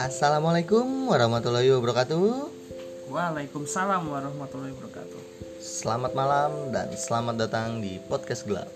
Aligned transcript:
Assalamualaikum 0.00 1.10
warahmatullahi 1.12 1.68
wabarakatuh. 1.72 2.48
Waalaikumsalam 3.12 4.08
warahmatullahi 4.08 4.72
wabarakatuh. 4.72 5.20
Selamat 5.60 6.16
malam 6.16 6.72
dan 6.72 6.88
selamat 6.96 7.36
datang 7.36 7.84
di 7.84 8.00
podcast 8.08 8.48
gelap. 8.48 8.70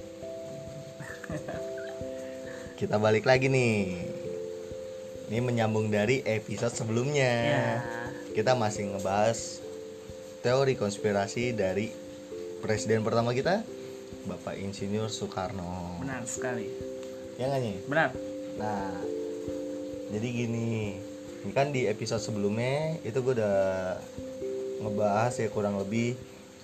Kita 2.81 3.01
balik 3.01 3.25
lagi 3.25 3.49
nih. 3.49 4.05
Ini 5.33 5.41
menyambung 5.41 5.89
dari 5.89 6.21
episode 6.27 6.77
sebelumnya. 6.77 7.33
Ya, 7.49 7.77
Kita 8.37 8.53
masih 8.53 8.93
ngebahas 8.93 9.65
teori 10.45 10.77
konspirasi 10.77 11.57
dari 11.57 11.89
presiden 12.61 13.01
pertama 13.01 13.33
kita, 13.33 13.65
Bapak 14.29 14.61
Insinyur 14.61 15.09
Soekarno. 15.09 16.03
benar 16.03 16.27
sekali. 16.29 16.69
Ya 17.41 17.49
nggak 17.53 17.63
nih? 17.63 17.77
Benar. 17.89 18.11
Nah, 18.57 18.91
jadi 20.09 20.29
gini, 20.33 20.97
ini 20.97 21.06
kan 21.53 21.75
di 21.75 21.85
episode 21.91 22.23
sebelumnya 22.23 22.97
itu 23.05 23.19
gue 23.21 23.35
udah 23.37 23.59
ngebahas 24.83 25.35
ya 25.37 25.49
kurang 25.51 25.77
lebih 25.83 26.17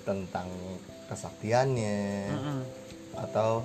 tentang 0.03 0.49
kesaktiannya 1.11 2.01
Mm-mm. 2.33 2.61
atau 3.29 3.63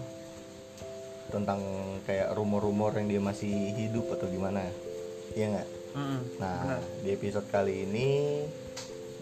tentang 1.28 1.60
kayak 2.08 2.32
rumor-rumor 2.36 2.96
yang 2.96 3.08
dia 3.12 3.22
masih 3.24 3.52
hidup 3.76 4.16
atau 4.16 4.32
gimana, 4.32 4.64
iya 5.36 5.60
nggak? 5.60 5.70
Mm-mm. 5.96 6.20
Nah, 6.40 6.60
Benar. 6.64 6.82
di 7.04 7.10
episode 7.12 7.48
kali 7.52 7.84
ini 7.84 8.08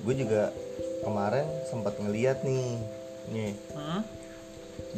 gue 0.06 0.14
juga 0.14 0.54
kemarin 1.02 1.46
sempat 1.66 1.98
ngeliat 1.98 2.46
nih, 2.46 2.78
nih 3.34 3.52
Mm-mm. 3.74 4.02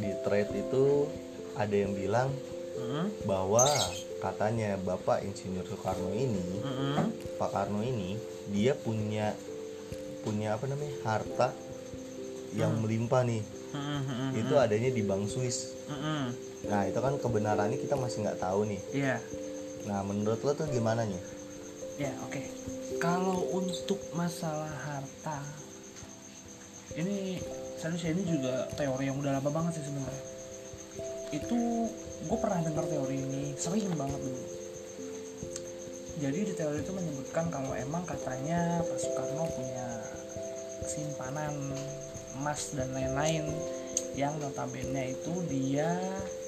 di 0.04 0.12
thread 0.28 0.52
itu 0.52 1.08
ada 1.56 1.76
yang 1.76 1.96
bilang 1.96 2.30
Mm-mm. 2.76 3.08
bahwa 3.24 3.64
katanya 4.18 4.78
Bapak 4.82 5.22
Insinyur 5.22 5.66
Soekarno 5.66 6.10
ini, 6.14 6.62
Mm-mm. 6.64 7.14
Pak 7.38 7.50
Karno 7.54 7.86
ini, 7.86 8.18
dia 8.50 8.74
punya 8.74 9.34
punya 10.26 10.60
apa 10.60 10.66
namanya 10.68 10.96
harta 11.06 11.50
yang 12.58 12.82
melimpah 12.82 13.24
nih. 13.24 13.44
Mm-mm. 13.72 14.34
Itu 14.36 14.58
adanya 14.58 14.90
di 14.90 15.02
Bank 15.06 15.30
Swiss. 15.30 15.78
Mm-mm. 15.88 16.34
Nah 16.68 16.82
itu 16.90 17.00
kan 17.00 17.16
kebenarannya 17.22 17.78
kita 17.78 17.94
masih 17.94 18.26
nggak 18.26 18.42
tahu 18.42 18.66
nih. 18.66 18.82
Iya. 18.92 19.18
Nah 19.86 20.02
menurut 20.04 20.42
lo 20.42 20.52
tuh 20.58 20.68
gimana 20.68 21.06
nih? 21.06 21.22
Ya, 21.98 22.14
oke. 22.26 22.42
Kalau 23.02 23.42
untuk 23.58 23.98
masalah 24.14 24.70
harta 24.70 25.42
ini 26.98 27.38
serius 27.78 28.06
ya, 28.06 28.12
ini 28.14 28.26
juga 28.26 28.66
teori 28.74 29.10
yang 29.10 29.18
udah 29.22 29.38
lama 29.38 29.50
banget 29.54 29.82
sih 29.82 29.86
sebenarnya. 29.86 30.37
Itu 31.32 31.90
gue 32.28 32.38
pernah 32.40 32.62
dengar 32.64 32.86
teori 32.88 33.18
ini 33.18 33.44
sering 33.58 33.92
banget 33.96 34.20
dulu. 34.22 34.46
Jadi 36.18 36.40
di 36.50 36.54
teori 36.58 36.82
itu 36.82 36.92
menyebutkan 36.94 37.54
kalau 37.54 37.78
emang 37.78 38.02
katanya 38.10 38.82
Pak 38.82 38.98
Soekarno 38.98 39.46
punya 39.54 39.88
simpanan 40.88 41.54
emas 42.42 42.74
dan 42.74 42.90
lain-lain 42.94 43.46
yang 44.18 44.34
notabene 44.42 45.14
itu 45.14 45.34
dia 45.46 45.94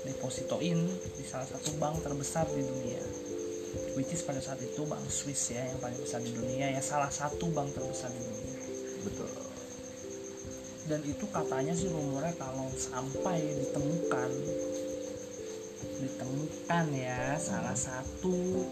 depositoin 0.05 0.89
di 0.89 1.23
salah 1.25 1.45
satu 1.45 1.77
bank 1.77 2.01
terbesar 2.01 2.49
di 2.49 2.65
dunia 2.65 3.03
which 3.93 4.09
is 4.13 4.25
pada 4.25 4.41
saat 4.41 4.57
itu 4.61 4.85
bank 4.85 5.05
Swiss 5.09 5.53
ya 5.53 5.61
yang 5.61 5.79
paling 5.81 5.99
besar 6.01 6.21
di 6.21 6.31
dunia 6.33 6.73
ya 6.73 6.81
salah 6.81 7.11
satu 7.11 7.49
bank 7.53 7.73
terbesar 7.73 8.09
di 8.09 8.21
dunia. 8.21 8.58
Dan 10.89 11.05
itu 11.05 11.25
katanya 11.29 11.71
sih 11.77 11.85
rumornya 11.93 12.33
kalau 12.41 12.65
sampai 12.73 13.37
ditemukan 13.61 14.29
ditemukan 16.01 16.85
ya 16.97 17.37
salah 17.37 17.77
satu 17.77 18.65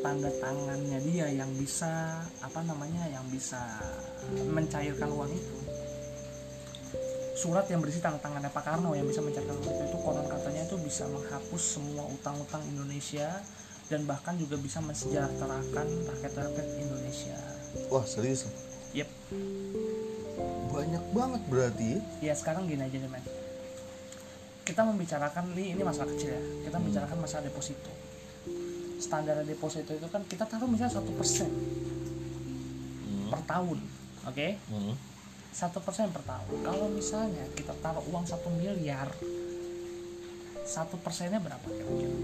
tanda 0.00 0.32
tangannya 0.40 0.98
dia 1.04 1.28
yang 1.28 1.52
bisa 1.60 2.24
apa 2.40 2.64
namanya 2.64 3.04
yang 3.12 3.28
bisa 3.28 3.60
mencairkan 4.48 5.12
uang 5.12 5.28
itu 5.28 5.56
surat 7.36 7.68
yang 7.68 7.84
berisi 7.84 8.00
tanda 8.00 8.16
tangannya 8.24 8.48
Pak 8.48 8.64
Karno 8.64 8.96
yang 8.96 9.04
bisa 9.04 9.20
mencairkan 9.20 9.52
uang 9.52 9.68
itu 9.68 9.84
itu 9.84 9.98
konon 10.00 10.26
katanya 10.32 10.64
itu 10.64 10.76
bisa 10.80 11.04
menghapus 11.12 11.62
semua 11.76 12.08
utang-utang 12.08 12.64
Indonesia 12.72 13.44
dan 13.92 14.08
bahkan 14.08 14.36
juga 14.40 14.56
bisa 14.56 14.80
mensejahterakan 14.84 15.86
rakyat-rakyat 16.12 16.66
Indonesia. 16.76 17.36
Wah 17.88 18.04
serius? 18.04 18.44
Yep. 18.92 19.08
Banyak 20.78 21.04
banget 21.10 21.42
berarti. 21.50 21.90
Ya 22.22 22.32
sekarang 22.32 22.70
gini 22.70 22.78
aja 22.78 22.94
deh 22.94 23.10
men. 23.10 23.24
Kita 24.62 24.86
membicarakan 24.86 25.50
ini 25.56 25.74
ini 25.74 25.82
masalah 25.82 26.06
kecil 26.08 26.30
ya. 26.30 26.42
Kita 26.62 26.76
membicarakan 26.78 27.18
masalah 27.18 27.42
deposito. 27.44 27.90
Standar 28.98 29.42
deposito 29.42 29.90
itu 29.90 30.06
kan 30.06 30.22
kita 30.24 30.46
taruh 30.46 30.70
misalnya 30.70 30.94
satu 30.94 31.10
persen 31.14 31.50
Hmm. 33.08 33.28
per 33.28 33.40
tahun, 33.44 33.78
oke? 34.24 34.48
Hmm. 34.68 34.94
Satu 35.50 35.78
persen 35.80 36.08
per 36.08 36.22
tahun. 36.22 36.62
Kalau 36.62 36.86
misalnya 36.88 37.44
kita 37.52 37.74
taruh 37.78 38.04
uang 38.06 38.22
satu 38.22 38.46
miliar, 38.48 39.08
satu 40.62 40.94
persennya 40.98 41.40
berapa 41.40 41.64
kira-kira? 41.64 42.16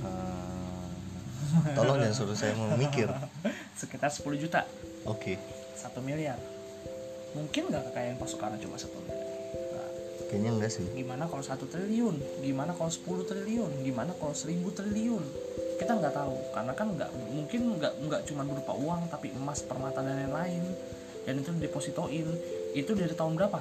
Ah, 0.00 0.86
tolong 1.74 1.98
jangan 1.98 2.14
suruh 2.14 2.34
saya 2.34 2.54
memikir. 2.54 3.10
Sekitar 3.80 4.08
10 4.08 4.38
juta, 4.38 4.62
Oke, 5.04 5.38
satu 5.74 5.98
miliar. 5.98 6.38
Mungkin 7.32 7.62
nggak 7.68 7.92
kekayaan 7.92 8.16
Pak 8.16 8.28
Soekarno 8.28 8.56
cuma 8.56 8.76
satu 8.76 8.96
miliar? 9.00 9.26
Nah, 9.72 9.88
kayaknya 10.28 10.50
enggak 10.54 10.72
sih. 10.72 10.86
gimana 10.92 11.24
kalau 11.24 11.40
satu 11.40 11.64
triliun 11.64 12.16
gimana 12.40 12.72
kalau 12.72 12.88
10 12.88 13.24
triliun 13.24 13.72
gimana 13.80 14.12
kalau 14.14 14.32
1000 14.32 14.52
triliun 14.68 15.24
kita 15.78 15.92
nggak 15.94 16.10
tahu 16.12 16.36
karena 16.52 16.72
kan 16.74 16.88
nggak 16.92 17.10
mungkin 17.30 17.60
nggak 17.78 17.92
nggak 18.02 18.20
cuma 18.26 18.42
berupa 18.42 18.72
uang 18.74 19.08
tapi 19.08 19.30
emas 19.30 19.62
permata 19.62 20.02
dan 20.02 20.26
lain-lain 20.26 20.64
dan 21.24 21.38
itu 21.38 21.48
didepositoin 21.54 22.26
itu 22.72 22.90
dari 22.92 23.14
tahun 23.14 23.36
berapa 23.36 23.60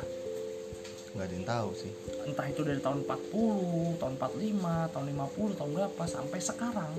Nggak 1.08 1.24
ada 1.24 1.34
yang 1.34 1.48
tahu 1.48 1.70
sih. 1.74 1.92
entah 2.26 2.46
itu 2.46 2.62
dari 2.62 2.78
tahun 2.78 3.02
40 3.06 3.98
tahun 3.98 4.14
45 4.18 4.94
tahun 4.94 5.06
50 5.08 5.58
tahun 5.58 5.72
berapa 5.74 6.04
sampai 6.04 6.40
sekarang 6.40 6.94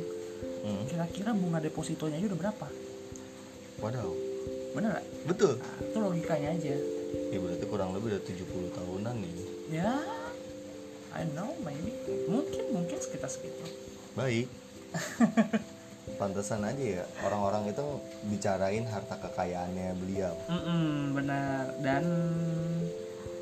Hmm. 0.58 0.86
kira-kira 0.86 1.30
bunga 1.34 1.58
depositonya 1.58 2.18
aja 2.18 2.30
udah 2.30 2.40
berapa 2.40 2.66
Wadaw. 3.78 4.10
Bener 4.70 4.88
nggak 4.92 5.06
Betul. 5.26 5.52
nah, 5.56 5.76
itu 5.80 5.96
logikanya 5.98 6.50
aja 6.52 6.76
Ya 7.28 7.38
berarti 7.38 7.64
kurang 7.64 7.92
lebih 7.92 8.08
udah 8.10 8.22
70 8.22 8.44
tahunan 8.70 9.14
nih. 9.16 9.32
ya 9.70 9.96
I 11.10 11.24
know 11.30 11.56
maybe 11.60 11.92
mungkin 12.24 12.64
mungkin 12.70 12.96
sekitar 12.96 13.28
segitu 13.28 13.64
Baik. 14.12 14.48
Pantesan 16.18 16.64
aja 16.64 16.84
ya 17.00 17.04
orang-orang 17.22 17.68
itu 17.68 17.84
bicarain 18.26 18.82
harta 18.84 19.14
kekayaannya 19.18 19.94
beliau. 19.94 20.34
Mm-mm, 20.48 21.14
benar 21.14 21.70
dan 21.78 22.04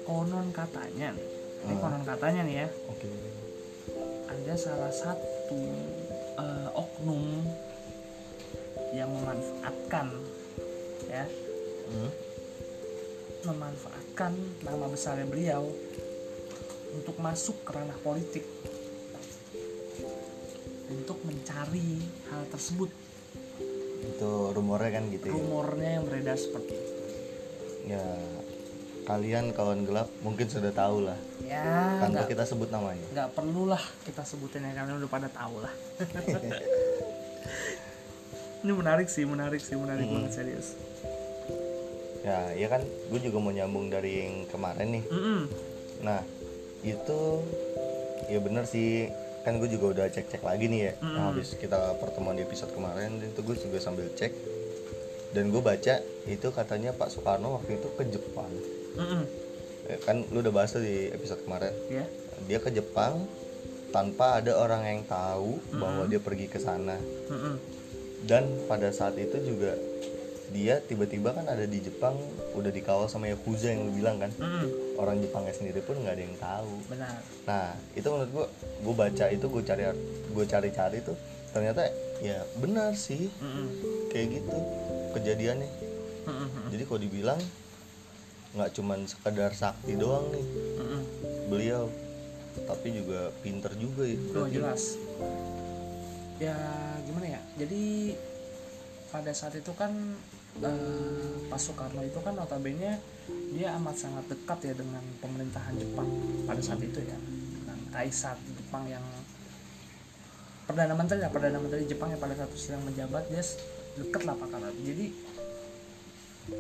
konon 0.02 0.50
katanya 0.50 1.10
ini 1.10 1.24
Hmm. 1.66 1.80
konon 1.80 2.02
katanya 2.02 2.40
nih 2.42 2.56
ya 2.62 2.68
Oke. 2.86 3.08
ada 4.26 4.54
salah 4.54 4.92
satu 4.92 5.58
eh, 6.36 6.68
oknum 6.72 7.42
yang 8.92 9.10
memanfaatkan 9.10 10.14
ya 11.16 11.26
Hmm. 11.86 12.10
memanfaatkan 13.46 14.32
nama 14.60 14.86
besarnya 14.86 15.22
beliau 15.24 15.70
untuk 16.92 17.14
masuk 17.16 17.62
ke 17.62 17.70
ranah 17.70 17.94
politik 18.00 18.42
untuk 20.88 21.18
mencari 21.22 21.98
hal 22.26 22.42
tersebut 22.48 22.90
Itu 23.96 24.50
rumornya 24.50 24.90
kan 24.92 25.04
gitu 25.08 25.24
ya. 25.24 25.32
rumornya 25.32 25.90
yang 25.94 26.04
beredar 26.04 26.34
seperti 26.34 26.74
itu 26.74 26.92
Ya 27.86 28.02
kalian 29.04 29.54
kawan 29.54 29.86
gelap 29.86 30.10
mungkin 30.18 30.50
sudah 30.50 30.74
tahu 30.74 31.06
lah 31.06 31.14
ya 31.40 32.02
tanpa 32.02 32.26
kita 32.26 32.42
sebut 32.42 32.66
namanya. 32.66 33.06
nggak 33.08 33.30
perlulah 33.30 33.78
kita 34.02 34.26
sebutin 34.26 34.66
ya 34.66 34.74
karena 34.74 34.98
udah 34.98 35.06
pada 35.06 35.30
tahu 35.30 35.62
lah 35.62 35.70
ini 38.58 38.72
menarik 38.72 39.06
sih 39.06 39.22
menarik 39.22 39.62
sih 39.62 39.78
menarik 39.78 40.02
Mm-mm. 40.02 40.26
banget 40.26 40.32
serius 40.34 40.74
Ya, 42.26 42.50
ya 42.58 42.66
kan 42.66 42.82
gue 42.82 43.20
juga 43.22 43.38
mau 43.38 43.54
nyambung 43.54 43.86
dari 43.86 44.26
yang 44.26 44.50
kemarin 44.50 44.98
nih. 44.98 45.04
Mm-mm. 45.06 45.40
Nah, 46.02 46.26
itu 46.82 47.20
ya 48.26 48.42
bener 48.42 48.66
sih 48.66 49.06
kan 49.46 49.62
gue 49.62 49.70
juga 49.70 49.94
udah 49.94 50.06
cek-cek 50.10 50.42
lagi 50.42 50.66
nih 50.66 50.90
ya. 50.90 50.92
Nah, 50.98 51.06
Mm-mm. 51.06 51.26
habis 51.30 51.54
kita 51.54 51.94
pertemuan 52.02 52.34
di 52.34 52.42
episode 52.42 52.74
kemarin 52.74 53.22
itu 53.22 53.38
gue 53.46 53.54
juga 53.54 53.78
sambil 53.78 54.10
cek 54.10 54.34
dan 55.38 55.54
gue 55.54 55.62
baca 55.62 56.02
itu 56.26 56.48
katanya 56.50 56.90
Pak 56.98 57.14
Soekarno 57.14 57.62
waktu 57.62 57.78
itu 57.78 57.88
ke 57.94 58.02
Jepang. 58.10 58.50
Mm-mm. 58.98 59.22
Ya, 59.86 59.96
kan 60.02 60.26
lu 60.34 60.42
udah 60.42 60.50
bahas 60.50 60.74
tuh 60.74 60.82
di 60.82 61.14
episode 61.14 61.46
kemarin. 61.46 61.70
ya 61.86 62.02
Dia 62.50 62.58
ke 62.58 62.74
Jepang 62.74 63.22
tanpa 63.94 64.42
ada 64.42 64.58
orang 64.58 64.82
yang 64.82 65.00
tahu 65.06 65.62
bahwa 65.78 66.10
dia 66.10 66.18
pergi 66.18 66.50
ke 66.50 66.58
sana. 66.58 66.98
Mm-mm. 67.30 67.54
Dan 68.26 68.66
pada 68.66 68.90
saat 68.90 69.14
itu 69.14 69.38
juga 69.46 69.78
dia 70.54 70.78
tiba-tiba 70.78 71.34
kan 71.34 71.46
ada 71.50 71.66
di 71.66 71.82
Jepang 71.82 72.14
udah 72.54 72.70
dikawal 72.70 73.10
sama 73.10 73.26
Yakuza 73.26 73.70
yang 73.74 73.90
lu 73.90 73.92
bilang 73.98 74.22
kan 74.22 74.30
Mm-mm. 74.38 74.96
orang 74.98 75.18
Jepangnya 75.18 75.54
sendiri 75.54 75.82
pun 75.82 75.98
nggak 75.98 76.14
ada 76.14 76.22
yang 76.22 76.36
tahu 76.38 76.74
benar 76.86 77.18
nah 77.44 77.74
itu 77.98 78.06
menurut 78.06 78.30
gua 78.30 78.46
gue 78.82 78.94
baca 78.94 79.24
itu 79.32 79.46
gue 79.50 79.62
cari 79.66 79.82
gue 80.30 80.44
cari-cari 80.46 80.98
tuh 81.02 81.16
ternyata 81.50 81.90
ya 82.22 82.46
benar 82.62 82.94
sih 82.94 83.26
Mm-mm. 83.42 83.66
kayak 84.14 84.38
gitu 84.38 84.58
kejadiannya 85.18 85.70
Mm-mm. 86.30 86.70
jadi 86.70 86.82
kalau 86.86 87.00
dibilang 87.02 87.40
nggak 88.56 88.70
cuman 88.72 89.04
sekadar 89.04 89.52
sakti 89.52 89.98
doang 89.98 90.30
nih 90.30 90.46
Mm-mm. 90.78 91.02
beliau 91.50 91.90
tapi 92.64 92.88
juga 92.88 93.28
pinter 93.44 93.68
juga 93.76 94.08
ya 94.08 94.16
Oh 94.32 94.48
jelas. 94.48 94.96
Ya 96.40 96.56
gimana 97.04 97.36
ya? 97.36 97.40
Jadi 97.60 98.16
pada 99.08 99.32
saat 99.32 99.56
itu 99.56 99.72
kan 99.76 99.92
eh, 100.62 101.34
Pak 101.50 101.60
Soekarno 101.60 102.00
itu 102.04 102.18
kan 102.24 102.32
notabene 102.36 103.00
dia 103.52 103.68
amat 103.80 103.96
sangat 103.96 104.24
dekat 104.30 104.58
ya 104.70 104.74
dengan 104.76 105.02
pemerintahan 105.20 105.74
Jepang 105.76 106.08
pada 106.44 106.60
saat 106.60 106.80
itu 106.80 107.00
ya 107.02 107.16
dengan 107.16 107.78
kaisar 107.92 108.36
Jepang 108.44 108.84
yang 108.86 109.02
perdana 110.66 110.94
menteri 110.98 111.22
lah 111.22 111.30
perdana 111.30 111.58
menteri 111.62 111.86
Jepang 111.86 112.10
yang 112.10 112.20
pada 112.20 112.34
saat 112.34 112.50
itu 112.50 112.58
sedang 112.58 112.82
menjabat 112.84 113.30
dia 113.30 113.42
deket 113.96 114.22
lah 114.28 114.34
Pak 114.36 114.48
Karno. 114.52 114.70
Jadi 114.84 115.06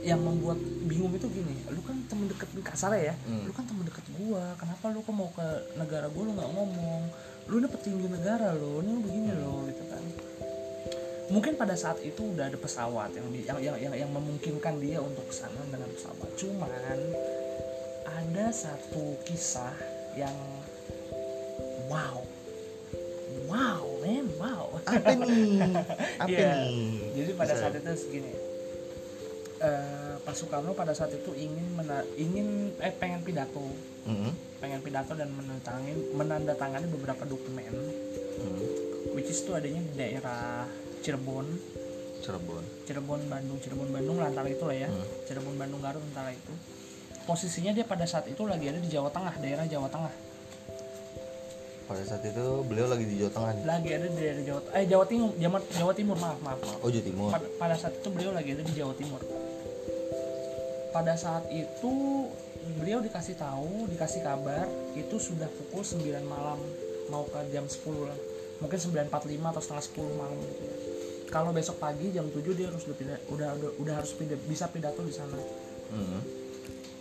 yang 0.02 0.18
membuat 0.18 0.58
bingung 0.58 1.14
itu 1.14 1.30
gini, 1.30 1.62
lu 1.70 1.78
kan 1.86 1.94
temen 2.10 2.26
deket 2.26 2.48
kasarnya 2.58 3.14
ya, 3.14 3.14
Hmm. 3.22 3.46
lu 3.46 3.52
kan 3.54 3.62
temen 3.70 3.86
deket 3.86 4.02
gua, 4.18 4.42
kenapa 4.58 4.90
lu 4.90 4.98
kok 4.98 5.14
mau 5.14 5.30
ke 5.30 5.46
negara 5.78 6.10
gua 6.10 6.22
lu 6.26 6.32
nggak 6.34 6.50
ngomong, 6.58 7.02
lu 7.46 7.54
ini 7.62 7.68
petinggi 7.70 8.06
negara 8.10 8.50
lo, 8.58 8.82
ini 8.82 8.90
lu 8.90 9.00
begini 9.06 9.30
lo 9.38 9.62
gitu 9.70 9.84
kan. 9.86 9.95
Mungkin 11.26 11.58
pada 11.58 11.74
saat 11.74 11.98
itu 12.06 12.22
udah 12.22 12.46
ada 12.46 12.54
pesawat 12.54 13.10
yang 13.12 13.26
yang 13.34 13.58
yang 13.58 13.76
yang, 13.82 13.94
yang 14.06 14.10
memungkinkan 14.14 14.78
dia 14.78 15.02
untuk 15.02 15.26
ke 15.26 15.34
sana 15.34 15.58
dengan 15.66 15.90
pesawat. 15.90 16.30
Cuman 16.38 16.70
ada 18.06 18.46
satu 18.54 19.18
kisah 19.26 19.74
yang 20.14 20.34
wow, 21.90 22.22
wow, 23.50 23.82
man, 24.02 24.26
wow. 24.38 24.66
apa 24.86 25.10
nih 25.18 25.58
apa 26.22 26.30
Iya. 26.30 26.52
nih 26.62 26.86
Jadi 27.18 27.30
pada 27.34 27.52
Bisa. 27.52 27.62
saat 27.66 27.74
itu 27.74 27.90
segini, 27.98 28.32
eh, 29.60 30.14
Pak 30.22 30.34
Soekarno 30.34 30.78
pada 30.78 30.94
saat 30.94 31.10
itu 31.10 31.30
ingin 31.34 31.74
mena- 31.74 32.06
ingin 32.14 32.70
eh 32.78 32.94
pengen 32.94 33.26
pidato, 33.26 33.66
Mm-mm. 34.06 34.30
pengen 34.62 34.78
pidato 34.78 35.12
dan 35.18 35.30
menandatangani 35.34 36.14
menandatangani 36.14 36.86
beberapa 36.86 37.26
dokumen, 37.26 37.74
Mm. 38.36 38.58
which 39.14 39.26
is 39.26 39.42
itu 39.42 39.50
adanya 39.52 39.80
di 39.80 39.94
daerah 39.96 40.66
Cirebon, 41.06 41.46
Cirebon 42.18 42.64
Cirebon 42.82 43.20
Bandung, 43.30 43.58
Cirebon 43.62 43.88
Bandung 43.94 44.18
lah 44.18 44.26
antara 44.26 44.50
itu 44.50 44.66
lah 44.66 44.74
ya, 44.74 44.90
Hmm. 44.90 45.06
Cirebon 45.22 45.54
Bandung 45.54 45.78
Garut 45.78 46.02
antara 46.02 46.34
itu. 46.34 46.50
Posisinya 47.22 47.70
dia 47.70 47.86
pada 47.86 48.02
saat 48.02 48.26
itu 48.26 48.42
lagi 48.42 48.66
ada 48.66 48.82
di 48.82 48.90
Jawa 48.90 49.06
Tengah, 49.14 49.38
daerah 49.38 49.66
Jawa 49.66 49.86
Tengah, 49.86 50.14
pada 51.86 52.02
saat 52.02 52.22
itu 52.26 52.46
beliau 52.66 52.90
lagi 52.90 53.06
di 53.06 53.22
Jawa 53.22 53.30
Tengah 53.30 53.50
nih 53.54 53.64
lagi 53.64 53.90
ada 53.94 54.06
di 54.10 54.18
daerah 54.18 54.42
Jawa, 54.42 54.60
eh 54.74 54.84
Jawa 54.90 55.04
Timur, 55.06 55.30
Jawa, 55.38 55.58
Jawa 55.70 55.92
Timur 55.94 56.16
maaf 56.18 56.38
maaf 56.42 56.58
maaf. 56.58 56.78
oh 56.82 56.90
Jawa 56.90 57.04
Timur 57.06 57.28
pada, 57.30 57.46
pada 57.62 57.74
saat 57.78 57.94
itu 57.94 58.08
beliau 58.10 58.32
lagi 58.34 58.50
ada 58.58 58.62
di 58.66 58.74
Jawa 58.74 58.94
Timur. 58.98 59.20
Pada 60.90 61.14
saat 61.14 61.44
itu 61.52 61.92
beliau 62.74 62.98
dikasih 62.98 63.38
tahu, 63.38 63.86
dikasih 63.86 64.26
kabar 64.26 64.66
itu 64.98 65.16
sudah 65.20 65.46
pukul 65.46 65.84
9 65.86 66.02
malam 66.26 66.58
mau 67.06 67.22
ke 67.28 67.38
jam 67.54 67.68
10 67.68 67.84
lah. 68.02 68.18
Mungkin 68.58 68.78
9.45 68.80 69.12
atau 69.52 69.62
setengah 69.62 69.84
10 69.84 70.18
malam 70.18 70.36
gitu 70.40 70.62
ya. 70.64 70.75
Kalau 71.26 71.50
besok 71.50 71.82
pagi 71.82 72.14
jam 72.14 72.26
7 72.30 72.54
dia 72.54 72.70
harus 72.70 72.86
udah 72.86 72.96
pida- 72.96 73.24
udah 73.30 73.50
udah, 73.58 73.70
udah 73.82 73.94
harus 73.98 74.12
pida- 74.14 74.40
bisa 74.46 74.70
pidato 74.70 75.02
di 75.02 75.14
sana. 75.14 75.38
Mm. 75.90 76.22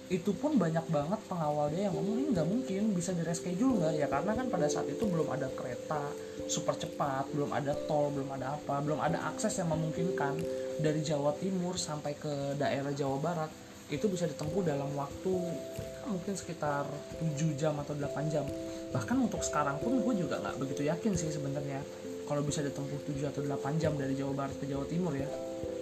Itu 0.06 0.38
pun 0.38 0.62
banyak 0.62 0.86
banget 0.94 1.18
pengawal 1.26 1.74
dia 1.74 1.90
yang 1.90 1.98
ngomong 1.98 2.18
ini 2.22 2.30
nggak 2.34 2.46
mungkin 2.46 2.82
bisa 2.94 3.10
di 3.18 3.26
reschedule 3.26 3.82
nggak 3.82 3.94
ya 3.98 4.06
karena 4.06 4.32
kan 4.38 4.46
pada 4.54 4.70
saat 4.70 4.86
itu 4.86 5.02
belum 5.02 5.26
ada 5.34 5.50
kereta 5.50 6.14
super 6.46 6.78
cepat, 6.78 7.26
belum 7.34 7.50
ada 7.50 7.74
tol, 7.90 8.14
belum 8.14 8.30
ada 8.30 8.54
apa, 8.54 8.86
belum 8.86 9.02
ada 9.02 9.18
akses 9.34 9.58
yang 9.58 9.74
memungkinkan 9.74 10.38
dari 10.78 11.02
Jawa 11.02 11.34
Timur 11.42 11.74
sampai 11.74 12.14
ke 12.14 12.54
daerah 12.54 12.94
Jawa 12.94 13.18
Barat 13.18 13.52
itu 13.86 14.10
bisa 14.10 14.26
ditempuh 14.26 14.66
dalam 14.66 14.90
waktu 14.98 15.34
ya, 15.78 16.10
mungkin 16.10 16.34
sekitar 16.34 16.90
7 17.22 17.54
jam 17.54 17.78
atau 17.78 17.94
8 17.94 18.34
jam 18.34 18.46
bahkan 18.90 19.14
untuk 19.22 19.46
sekarang 19.46 19.78
pun 19.78 20.02
gue 20.02 20.26
juga 20.26 20.42
nggak 20.42 20.58
begitu 20.58 20.90
yakin 20.90 21.14
sih 21.14 21.30
sebenarnya 21.30 21.86
kalau 22.26 22.42
bisa 22.42 22.66
ditempuh 22.66 23.00
7 23.06 23.30
atau 23.30 23.42
8 23.46 23.82
jam 23.82 23.94
dari 23.94 24.18
Jawa 24.18 24.34
Barat 24.34 24.58
ke 24.58 24.66
Jawa 24.66 24.86
Timur 24.90 25.14
ya. 25.14 25.30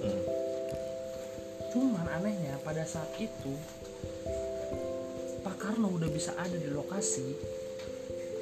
Mm. 0.04 0.24
cuman 1.74 2.06
anehnya 2.06 2.54
pada 2.62 2.86
saat 2.86 3.10
itu 3.18 3.56
Pak 5.42 5.58
Karno 5.58 5.90
udah 5.90 6.06
bisa 6.12 6.36
ada 6.38 6.54
di 6.54 6.70
lokasi 6.70 7.34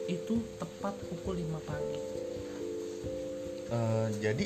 itu 0.10 0.34
tepat 0.60 0.94
pukul 1.08 1.40
5 1.40 1.70
pagi. 1.70 2.00
Eh, 3.72 4.08
jadi 4.20 4.46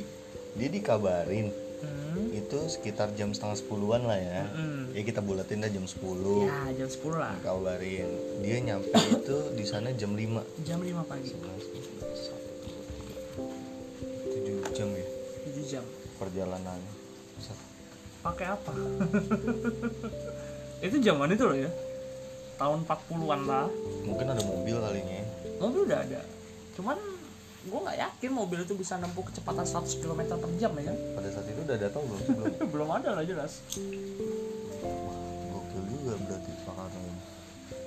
dia 0.56 0.70
dikabarin. 0.70 1.50
Hmm. 1.76 2.32
itu 2.32 2.56
sekitar 2.72 3.12
jam 3.20 3.36
setengah 3.36 3.60
sepuluhan 3.60 4.08
lah 4.08 4.16
ya. 4.16 4.48
Mm. 4.56 4.96
ya 4.96 5.02
kita 5.04 5.20
bulatin 5.20 5.60
dah 5.60 5.68
jam 5.68 5.84
10 5.84 6.48
ya 6.48 6.72
jam 6.72 6.88
10 6.88 7.20
lah. 7.20 7.36
Dikabarin. 7.36 8.10
Dia 8.40 8.58
nyampe 8.64 8.96
itu 8.96 9.38
di 9.52 9.66
sana 9.68 9.92
jam 9.92 10.16
5 10.16 10.40
jam 10.64 10.80
5 10.80 11.04
pagi. 11.04 11.36
7 11.36 12.05
perjalanan. 16.26 16.80
Pakai 18.26 18.46
apa? 18.50 18.74
Itu 20.86 20.98
zaman 20.98 21.30
itu 21.30 21.46
loh 21.46 21.58
ya. 21.58 21.70
Tahun 22.58 22.84
40-an 22.84 23.42
lah. 23.46 23.70
Mungkin 24.06 24.26
ada 24.26 24.42
mobil 24.44 24.76
kalinya 24.82 25.16
ya. 25.22 25.26
mobil 25.62 25.82
udah 25.88 26.00
ada. 26.04 26.22
Cuman 26.76 26.98
gue 27.66 27.80
nggak 27.82 27.98
yakin 27.98 28.32
mobil 28.36 28.60
itu 28.62 28.78
bisa 28.78 29.02
nempuh 29.02 29.26
kecepatan 29.26 29.66
100 29.66 30.02
km 30.04 30.22
per 30.38 30.52
jam 30.62 30.74
ya. 30.78 30.92
Kan 30.92 30.98
pada 31.18 31.30
saat 31.32 31.48
itu 31.48 31.62
udah 31.64 31.76
ada 31.80 31.88
tau 31.90 32.04
belum? 32.06 32.22
Sebelum 32.22 32.52
belum 32.76 32.90
ada 32.92 33.10
lah 33.16 33.24
jelas. 33.26 33.64
Gokil 35.50 35.84
juga 35.90 36.14
berarti 36.28 36.52
Pak 36.66 36.74
Karno 36.76 37.00
ini. 37.02 37.22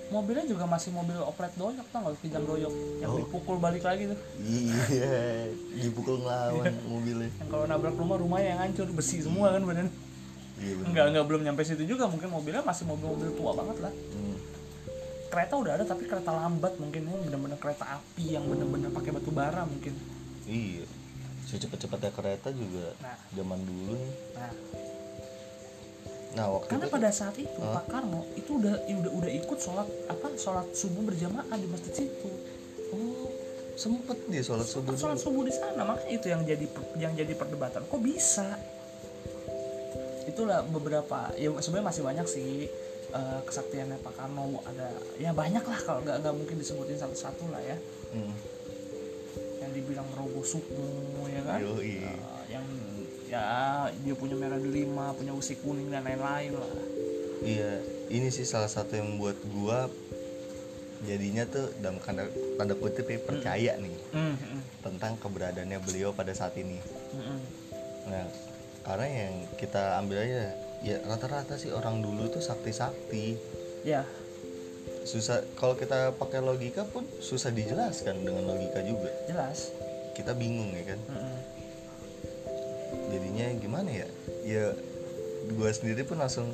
Mobilnya 0.09 0.45
juga 0.45 0.65
masih 0.65 0.91
mobil 0.91 1.17
oplet 1.19 1.53
doyok 1.55 1.87
tau 1.89 2.01
nggak? 2.01 2.17
Pinjam 2.19 2.43
doyok. 2.43 2.73
Yang 2.99 3.11
Oh. 3.11 3.19
dipukul 3.19 3.57
balik 3.57 3.83
lagi 3.83 4.09
tuh. 4.09 4.19
Iya 4.39 5.53
dipukul 5.79 6.17
ngelawan 6.19 6.75
mobilnya. 6.93 7.29
Yang 7.35 7.49
kalau 7.49 7.65
nabrak 7.65 7.95
rumah 7.95 8.17
rumahnya 8.17 8.49
yang 8.51 8.61
hancur. 8.63 8.89
Besi 8.91 9.21
semua 9.21 9.53
kan 9.53 9.63
badan 9.63 9.89
iya 10.59 10.75
bener. 10.75 10.87
enggak 10.91 11.05
enggak 11.09 11.25
belum 11.25 11.41
nyampe 11.43 11.63
situ 11.63 11.85
juga. 11.85 12.05
Mungkin 12.07 12.29
mobilnya 12.29 12.63
masih 12.63 12.85
mobil-mobil 12.85 13.31
tua 13.33 13.53
banget 13.55 13.77
lah. 13.81 13.93
Hmm. 13.93 14.37
kereta 15.29 15.55
udah 15.55 15.77
ada 15.77 15.85
tapi 15.85 16.09
kereta 16.09 16.33
lambat 16.33 16.73
mungkin 16.77 17.05
ini 17.05 17.17
bener-bener 17.23 17.61
kereta 17.61 18.01
api 18.01 18.33
yang 18.33 18.49
bener-bener 18.49 18.89
pakai 18.89 19.13
batu 19.13 19.29
bara 19.29 19.61
mungkin. 19.63 19.93
Iya. 20.45 20.89
Secepat-cepatnya 21.45 22.11
kereta 22.11 22.49
juga 22.49 22.97
Nah. 22.99 23.13
zaman 23.35 23.61
dulu 23.61 23.93
nih. 23.95 24.13
Nah 24.33 24.53
nah 26.37 26.47
waktu 26.53 26.69
karena 26.69 26.87
itu 26.87 26.93
pada 26.93 27.11
saat 27.11 27.37
itu 27.41 27.61
Hah? 27.65 27.81
Pak 27.81 27.87
Karno 27.89 28.21
itu 28.37 28.51
udah 28.61 28.75
udah 28.85 29.13
udah 29.17 29.31
ikut 29.33 29.59
sholat 29.59 29.89
apa 30.13 30.29
sholat 30.37 30.67
subuh 30.77 31.03
berjamaah 31.07 31.57
di 31.57 31.67
masjid 31.67 32.05
situ. 32.05 32.31
Oh 32.93 33.33
sempet 33.79 34.19
dia 34.27 34.43
sholat 34.43 34.67
subuh 34.67 34.93
Kan 34.93 35.01
sholat 35.01 35.19
subuh 35.23 35.43
di 35.47 35.55
sana. 35.55 35.87
Makanya 35.87 36.11
itu 36.11 36.27
yang 36.27 36.43
jadi 36.43 36.67
yang 36.99 37.13
jadi 37.15 37.33
perdebatan. 37.39 37.87
Kok 37.87 38.03
bisa? 38.03 38.59
Itulah 40.27 40.67
beberapa 40.67 41.31
ya 41.39 41.55
sebenarnya 41.63 41.87
masih 41.95 42.03
banyak 42.03 42.27
sih 42.27 42.67
eh, 43.15 43.41
kesaktiannya 43.47 44.03
Pak 44.03 44.15
Karno. 44.19 44.61
Ada 44.67 44.91
ya 45.23 45.31
banyak 45.31 45.63
lah 45.63 45.79
kalau 45.87 46.03
nggak 46.03 46.17
nggak 46.27 46.35
mungkin 46.35 46.57
disebutin 46.59 46.99
satu-satu 46.99 47.55
lah 47.55 47.63
ya. 47.63 47.79
Hmm. 48.13 48.35
yang 49.59 49.71
dibilang 49.77 50.07
merogoh 50.17 50.43
ya 51.29 51.43
kan? 51.45 51.61
Yoi. 51.61 52.01
Eh, 52.01 52.43
yang 52.51 52.65
ya 53.29 53.45
dia 53.93 54.15
punya 54.17 54.35
merah 54.41 54.57
delima 54.57 55.13
punya 55.13 55.37
usi 55.37 55.61
kuning 55.61 55.93
dan 55.93 56.09
lain-lain 56.09 56.57
lah 56.57 56.73
iya 57.45 57.85
ini 58.09 58.33
sih 58.33 58.49
salah 58.49 58.73
satu 58.73 58.97
yang 58.97 59.15
membuat 59.15 59.37
gua 59.53 59.93
jadinya 61.05 61.47
tuh 61.47 61.71
dalam 61.79 62.03
tanda, 62.03 62.27
tanda 62.59 62.75
kutip 62.75 63.07
ya, 63.07 63.21
percaya 63.23 63.73
nih 63.79 63.97
Mm, 64.09 64.35
mm, 64.35 64.61
tentang 64.83 65.21
keberadaannya 65.21 65.79
beliau 65.85 66.11
pada 66.17 66.33
saat 66.33 66.57
ini 66.57 66.81
mm, 67.15 67.23
mm. 67.23 67.41
Nah, 68.09 68.25
karena 68.89 69.07
yang 69.07 69.35
kita 69.61 70.01
ambil 70.01 70.25
aja 70.25 70.57
ya 70.81 70.97
rata-rata 71.05 71.61
sih 71.61 71.69
orang 71.69 72.01
dulu 72.01 72.25
itu 72.25 72.41
sakti-sakti. 72.41 73.37
ya 73.85 74.01
Susah 75.05 75.45
kalau 75.61 75.77
kita 75.77 76.17
pakai 76.17 76.41
logika 76.41 76.89
pun 76.89 77.05
susah 77.21 77.53
dijelaskan 77.53 78.25
dengan 78.25 78.49
logika 78.49 78.81
juga. 78.81 79.13
jelas 79.29 79.73
Kita 80.17 80.33
bingung 80.33 80.73
ya 80.73 80.85
kan. 80.89 81.01
Mm, 81.05 81.21
mm. 81.21 81.58
Jadinya 83.39 83.63
gimana 83.63 83.91
ya? 83.95 84.09
Ya 84.43 84.65
gua 85.55 85.71
sendiri 85.71 86.03
pun 86.03 86.19
langsung 86.19 86.51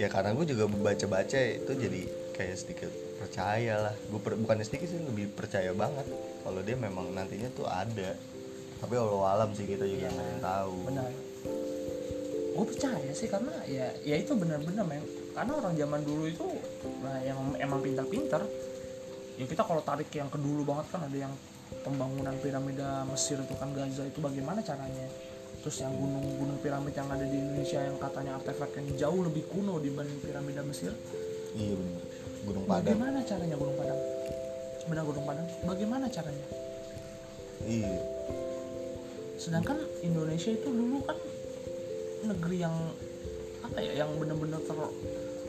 ya 0.00 0.08
karena 0.08 0.32
gue 0.32 0.48
juga 0.48 0.64
baca-baca 0.68 1.36
itu 1.36 1.72
jadi 1.76 2.02
kayak 2.32 2.56
sedikit 2.56 2.88
percaya 3.20 3.84
lah. 3.84 3.94
Gue 4.08 4.20
bukan 4.24 4.56
sedikit 4.64 4.88
sih 4.88 5.04
lebih 5.04 5.36
percaya 5.36 5.76
banget 5.76 6.08
kalau 6.40 6.64
dia 6.64 6.80
memang 6.80 7.12
nantinya 7.12 7.52
tuh 7.52 7.68
ada. 7.68 8.16
Tapi 8.80 8.92
Allah 8.96 9.36
alam 9.36 9.52
sih 9.52 9.68
kita 9.68 9.84
juga 9.84 10.08
Iya, 10.08 10.16
nggak 10.16 10.28
yang 10.32 10.40
tahu. 10.40 10.76
Benar. 10.88 11.10
Gue 12.56 12.66
percaya 12.72 13.10
sih 13.12 13.28
karena 13.28 13.54
ya 13.68 13.86
ya 14.00 14.16
itu 14.16 14.32
benar-benar 14.32 14.84
men. 14.88 15.04
Karena 15.36 15.52
orang 15.60 15.76
zaman 15.76 16.00
dulu 16.08 16.24
itu 16.24 16.46
nah, 17.04 17.20
yang 17.20 17.52
emang 17.60 17.84
pintar-pintar 17.84 18.40
ya 19.36 19.44
kita 19.44 19.60
kalau 19.60 19.84
tarik 19.84 20.08
yang 20.16 20.32
ke 20.32 20.40
dulu 20.40 20.64
banget 20.64 20.88
kan 20.88 21.04
ada 21.04 21.28
yang 21.28 21.32
pembangunan 21.84 22.32
piramida 22.40 23.04
Mesir 23.04 23.36
itu 23.36 23.52
kan 23.60 23.68
Gaza 23.76 24.08
itu 24.08 24.16
bagaimana 24.24 24.64
caranya 24.64 25.04
terus 25.60 25.76
yang 25.82 25.92
gunung-gunung 25.94 26.58
piramid 26.62 26.94
yang 26.94 27.08
ada 27.10 27.24
di 27.26 27.36
Indonesia 27.36 27.80
yang 27.82 27.96
katanya 27.98 28.38
artefak 28.38 28.70
yang 28.78 28.86
jauh 28.96 29.20
lebih 29.26 29.44
kuno 29.50 29.82
dibanding 29.82 30.18
piramida 30.22 30.62
Mesir? 30.62 30.92
Iya 31.56 31.74
bener 31.74 32.02
Gunung 32.46 32.64
Padang. 32.64 32.78
Bagaimana 32.84 33.18
caranya 33.26 33.56
Gunung 33.58 33.76
Padang? 33.76 34.00
Benar 34.86 35.04
Gunung 35.04 35.24
Padang? 35.26 35.46
Bagaimana 35.66 36.04
caranya? 36.06 36.46
Iya. 37.66 37.94
Sedangkan 39.36 39.78
Indonesia 40.06 40.50
itu 40.54 40.68
dulu 40.70 41.02
kan 41.02 41.18
negeri 42.26 42.56
yang 42.62 42.74
apa 43.66 43.78
ya 43.82 44.06
yang 44.06 44.10
bener-bener 44.16 44.62
ter, 44.62 44.78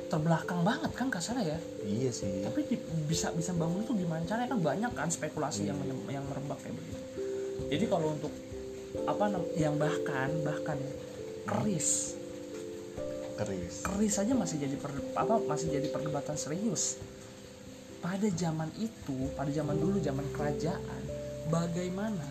terbelakang 0.10 0.66
banget 0.66 0.92
kan 0.98 1.08
kasarnya 1.14 1.56
ya? 1.56 1.60
Iya 1.86 2.10
sih. 2.10 2.42
Tapi 2.42 2.66
di- 2.66 2.82
bisa 3.06 3.30
bisa 3.38 3.54
bangun 3.54 3.86
itu 3.86 3.94
gimana 3.94 4.26
caranya? 4.26 4.50
Kan 4.58 4.62
banyak 4.66 4.92
kan 4.98 5.10
spekulasi 5.14 5.70
yang 5.70 5.78
menyem- 5.78 6.10
yang 6.10 6.26
merebak 6.26 6.58
kayak 6.66 6.74
begitu. 6.74 7.02
Jadi 7.68 7.86
kalau 7.86 8.16
untuk 8.18 8.32
apa 9.08 9.26
yang 9.60 9.76
bahkan 9.76 10.32
bahkan 10.44 10.80
keris. 11.48 12.16
Keris. 13.38 13.86
Keris 13.86 14.14
saja 14.18 14.34
masih 14.34 14.58
jadi 14.66 14.76
per, 14.76 14.92
apa 15.14 15.38
masih 15.46 15.70
jadi 15.70 15.88
perdebatan 15.94 16.36
serius. 16.36 16.98
Pada 18.02 18.28
zaman 18.34 18.70
itu 18.78 19.30
pada 19.34 19.50
zaman 19.50 19.78
dulu 19.78 19.98
zaman 20.02 20.26
kerajaan 20.34 21.02
bagaimana 21.50 22.28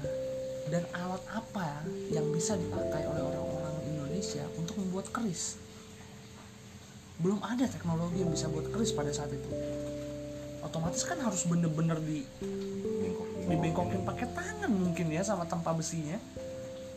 dan 0.67 0.83
alat 0.95 1.23
apa 1.31 1.87
yang 2.11 2.27
bisa 2.35 2.59
dipakai 2.59 3.07
oleh 3.07 3.23
orang-orang 3.23 3.75
Indonesia 3.87 4.43
untuk 4.59 4.79
membuat 4.83 5.11
keris? 5.15 5.59
Belum 7.23 7.41
ada 7.41 7.65
teknologi 7.65 8.21
yang 8.21 8.31
bisa 8.35 8.51
buat 8.51 8.69
keris 8.69 8.93
pada 8.93 9.09
saat 9.15 9.33
itu. 9.33 9.51
Otomatis 10.61 11.07
kan 11.07 11.23
harus 11.23 11.47
bener-bener 11.47 11.97
di 12.03 12.27
bengkok 12.99 13.29
dibengkokin 13.47 14.03
pakai 14.03 14.27
tangan 14.35 14.71
mungkin 14.75 15.07
ya 15.15 15.23
sama 15.23 15.47
tempa 15.47 15.71
besinya 15.71 16.19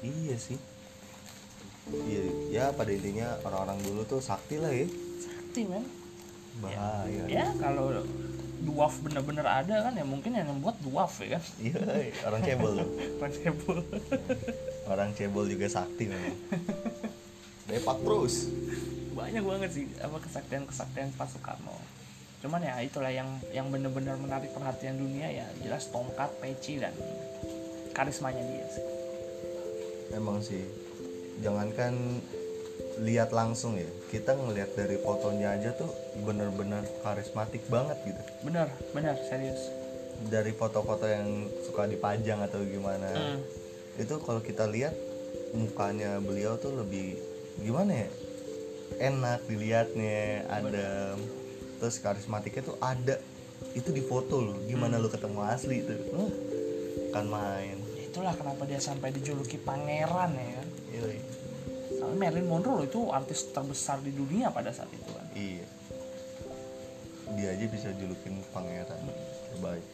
iya 0.04 0.36
sih. 0.40 0.60
Iya 1.90 2.24
ya 2.54 2.64
pada 2.72 2.92
intinya 2.94 3.36
orang-orang 3.42 3.82
dulu 3.82 4.02
tuh 4.06 4.22
sakti 4.22 4.62
lah 4.62 4.72
ya. 4.72 4.88
Sakti 5.20 5.66
men. 5.66 5.86
Bahaya. 6.60 7.24
Ya 7.26 7.46
kalau 7.58 8.04
dwarf 8.60 9.00
bener-bener 9.00 9.48
ada 9.48 9.88
kan 9.88 9.94
ya 9.96 10.04
mungkin 10.04 10.36
yang 10.36 10.52
membuat 10.52 10.78
dwarf 10.84 11.24
ya 11.24 11.40
kan? 11.40 11.44
Iya 11.60 11.80
orang 12.28 12.42
cebol. 12.46 12.74
Tuh 12.80 12.86
Relatable. 13.20 13.82
orang 14.92 15.10
cebol 15.16 15.46
juga 15.48 15.68
sakti 15.72 16.04
memang. 16.08 16.38
Depak 17.68 17.98
terus. 18.04 18.50
Banyak 19.16 19.44
banget 19.44 19.70
sih 19.74 19.86
apa 20.00 20.18
kesaktian 20.22 20.64
kesaktian 20.68 21.10
Pak 21.16 21.28
Soekarno. 21.32 21.76
Cuman 22.40 22.64
ya 22.64 22.80
itulah 22.80 23.12
yang 23.12 23.28
yang 23.52 23.68
bener-bener 23.68 24.16
menarik 24.16 24.52
perhatian 24.56 24.96
dunia 24.96 25.28
ya 25.28 25.48
jelas 25.60 25.92
tongkat 25.92 26.32
peci 26.40 26.80
dan 26.80 26.96
karismanya 27.92 28.40
dia 28.48 28.64
sih 28.72 28.99
emang 30.14 30.42
sih. 30.42 30.64
Jangankan 31.40 32.20
lihat 33.00 33.32
langsung 33.32 33.80
ya 33.80 33.88
kita 34.12 34.36
ngelihat 34.36 34.76
dari 34.76 35.00
fotonya 35.00 35.56
aja 35.56 35.72
tuh 35.72 35.88
bener-bener 36.28 36.84
karismatik 37.04 37.64
banget 37.72 37.96
gitu. 38.04 38.22
Bener 38.44 38.68
bener 38.92 39.16
serius. 39.32 39.60
Dari 40.28 40.52
foto-foto 40.52 41.08
yang 41.08 41.48
suka 41.64 41.88
dipajang 41.88 42.44
atau 42.44 42.60
gimana. 42.64 43.08
Hmm. 43.14 43.40
itu 44.00 44.16
kalau 44.24 44.40
kita 44.40 44.64
lihat 44.64 44.96
mukanya 45.52 46.24
beliau 46.24 46.56
tuh 46.56 46.72
lebih 46.72 47.20
gimana 47.60 48.08
ya 48.08 48.10
enak 49.00 49.44
dilihatnya 49.48 50.48
adem. 50.48 51.20
Terus 51.80 52.00
karismatiknya 52.00 52.64
tuh 52.68 52.78
ada. 52.80 53.20
Itu 53.76 53.92
di 53.92 54.04
foto 54.04 54.40
loh 54.40 54.58
gimana 54.68 55.00
Hmm. 55.00 55.04
lu 55.04 55.10
ketemu 55.12 55.40
asli 55.48 55.84
itu 55.84 55.96
Wah, 56.16 56.32
kan 57.16 57.26
main 57.28 57.79
itulah 58.10 58.34
kenapa 58.34 58.66
dia 58.66 58.82
sampai 58.82 59.14
dijuluki 59.14 59.62
pangeran 59.62 60.34
ya. 60.34 60.58
Kan 60.58 60.68
iya 60.90 61.22
Soalnya 62.02 62.18
Marilyn 62.18 62.48
Monroe 62.50 62.82
loh 62.82 62.86
itu 62.90 63.00
artis 63.14 63.54
terbesar 63.54 64.02
di 64.02 64.10
dunia 64.10 64.50
pada 64.50 64.74
saat 64.74 64.90
itu 64.90 65.10
kan. 65.14 65.26
Iya. 65.38 65.68
Dia 67.38 67.48
aja 67.54 67.66
bisa 67.70 67.94
julukin 67.94 68.42
pangeran. 68.50 68.98
Terbaik. 69.54 69.86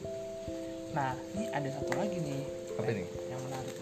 Nah 0.96 1.12
ini 1.36 1.46
ada 1.52 1.70
satu 1.76 1.92
lagi 2.00 2.18
nih. 2.24 2.44
Apa 2.80 2.92
nih 2.96 3.08
yang 3.28 3.42
menarik. 3.52 3.76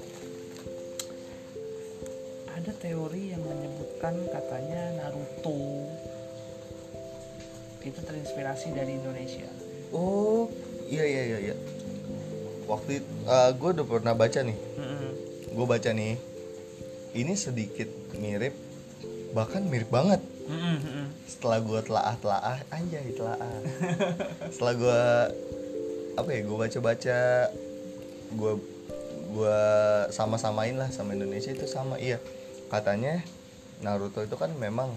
Ada 2.53 2.71
teori 2.79 3.23
yang 3.37 3.43
menyebutkan 3.43 4.13
katanya 4.33 4.81
Naruto 4.97 5.59
itu 7.83 7.99
terinspirasi 7.99 8.71
dari 8.71 8.95
Indonesia. 8.95 9.51
Oh 9.91 10.47
iya 10.87 11.03
iya 11.03 11.21
iya, 11.27 11.37
iya. 11.51 11.55
Waktu 12.73 13.05
gue 13.55 13.69
udah 13.79 13.85
pernah 13.85 14.13
baca 14.17 14.39
nih 14.41 14.57
Mm-mm. 14.57 15.11
gue 15.53 15.65
baca 15.65 15.89
nih 15.93 16.17
ini 17.13 17.33
sedikit 17.37 17.89
mirip 18.17 18.57
bahkan 19.33 19.65
mirip 19.65 19.89
banget 19.89 20.21
mm-mm. 20.49 21.09
setelah 21.29 21.61
gue 21.61 21.79
telaah 21.85 22.15
telaah 22.17 22.57
anjay 22.73 23.13
telaah 23.13 23.57
setelah 24.53 24.73
gue 24.73 25.01
apa 26.13 26.29
ya 26.29 26.41
gue 26.45 26.57
baca 26.57 26.79
baca 26.81 27.19
gue 28.33 28.53
gue 29.33 29.59
sama 30.13 30.37
samain 30.37 30.77
lah 30.77 30.89
sama 30.93 31.17
Indonesia 31.17 31.49
itu 31.49 31.65
sama 31.65 31.97
iya 31.97 32.21
katanya 32.69 33.21
Naruto 33.81 34.21
itu 34.21 34.37
kan 34.37 34.53
memang 34.57 34.93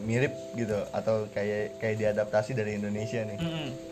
mirip 0.00 0.32
gitu 0.56 0.78
atau 0.94 1.28
kayak 1.34 1.76
kayak 1.82 1.96
diadaptasi 2.00 2.56
dari 2.56 2.78
Indonesia 2.78 3.20
nih 3.26 3.38
Mm-mm. 3.38 3.89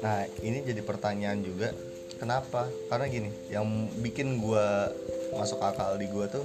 Nah 0.00 0.24
ini 0.40 0.64
jadi 0.64 0.80
pertanyaan 0.80 1.44
juga 1.44 1.72
Kenapa? 2.16 2.68
Karena 2.88 3.06
gini 3.08 3.30
Yang 3.48 3.66
bikin 4.00 4.40
gua 4.40 4.88
masuk 5.32 5.60
akal 5.60 5.96
di 5.96 6.08
gua 6.08 6.28
tuh 6.28 6.44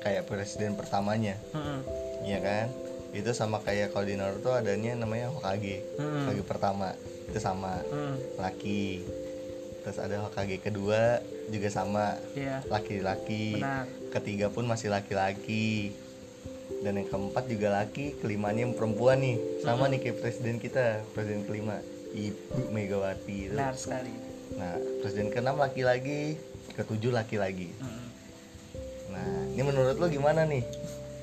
Kayak 0.00 0.28
presiden 0.28 0.76
pertamanya 0.76 1.36
Mm-mm. 1.52 1.80
Iya 2.24 2.38
kan? 2.40 2.66
Itu 3.12 3.32
sama 3.32 3.60
kayak 3.60 3.92
kalau 3.92 4.04
di 4.04 4.16
Naruto 4.16 4.52
adanya 4.52 4.96
namanya 4.96 5.32
Hokage 5.32 5.84
Mm-mm. 5.96 6.28
Hokage 6.28 6.42
pertama 6.44 6.92
Itu 7.28 7.38
sama 7.40 7.80
Mm. 7.88 8.14
Laki 8.40 9.04
Terus 9.84 9.98
ada 10.00 10.16
Hokage 10.24 10.56
kedua 10.60 11.20
Juga 11.48 11.68
sama 11.68 12.16
Iya 12.32 12.64
Laki-laki 12.68 13.60
benar 13.60 13.84
Ketiga 14.12 14.48
pun 14.48 14.64
masih 14.64 14.88
laki-laki 14.88 15.92
Dan 16.80 17.00
yang 17.00 17.08
keempat 17.08 17.48
juga 17.48 17.80
laki 17.80 18.16
Kelimanya 18.20 18.68
perempuan 18.72 19.20
nih 19.20 19.36
Sama 19.60 19.88
nih 19.88 20.00
kayak 20.00 20.20
presiden 20.20 20.56
kita 20.56 21.04
Presiden 21.12 21.44
kelima 21.44 21.80
Ibu 22.16 22.72
Megawati 22.72 23.36
itu. 23.46 23.52
benar 23.52 23.76
sekali 23.76 24.12
Nah, 24.56 24.72
presiden 25.04 25.28
keenam 25.28 25.60
laki 25.60 25.84
lagi, 25.84 26.40
ketujuh 26.72 27.12
laki 27.12 27.36
lagi. 27.36 27.76
Mm-mm. 27.76 28.08
Nah, 29.12 29.32
ini 29.52 29.60
menurut 29.60 30.00
lo 30.00 30.08
gimana 30.08 30.48
nih? 30.48 30.64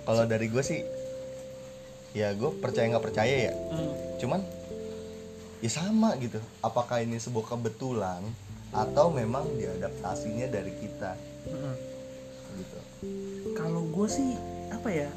Kalau 0.06 0.28
dari 0.30 0.52
gue 0.52 0.62
sih, 0.62 0.86
ya 2.14 2.36
gue 2.38 2.52
percaya 2.62 2.94
nggak 2.94 3.06
percaya 3.10 3.50
ya. 3.50 3.54
Mm. 3.74 3.94
Cuman, 4.22 4.42
ya 5.66 5.70
sama 5.72 6.14
gitu. 6.22 6.38
Apakah 6.62 7.02
ini 7.02 7.18
sebuah 7.18 7.58
kebetulan 7.58 8.22
atau 8.70 9.10
memang 9.10 9.50
diadaptasinya 9.58 10.52
dari 10.52 10.74
kita? 10.78 11.18
Mm-mm. 11.50 11.76
Gitu. 12.54 12.80
kalau 13.58 13.82
gue 13.90 14.06
sih 14.06 14.38
apa 14.70 14.90
ya 14.94 15.10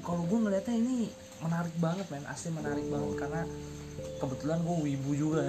kalau 0.00 0.24
gue 0.24 0.38
ngelihatnya 0.40 0.76
ini 0.80 1.12
menarik 1.44 1.76
banget 1.76 2.08
men 2.08 2.24
asli 2.24 2.48
menarik 2.56 2.88
banget 2.88 3.12
karena 3.20 3.42
kebetulan 4.18 4.58
gue 4.60 4.76
wibu 4.84 5.10
juga 5.12 5.42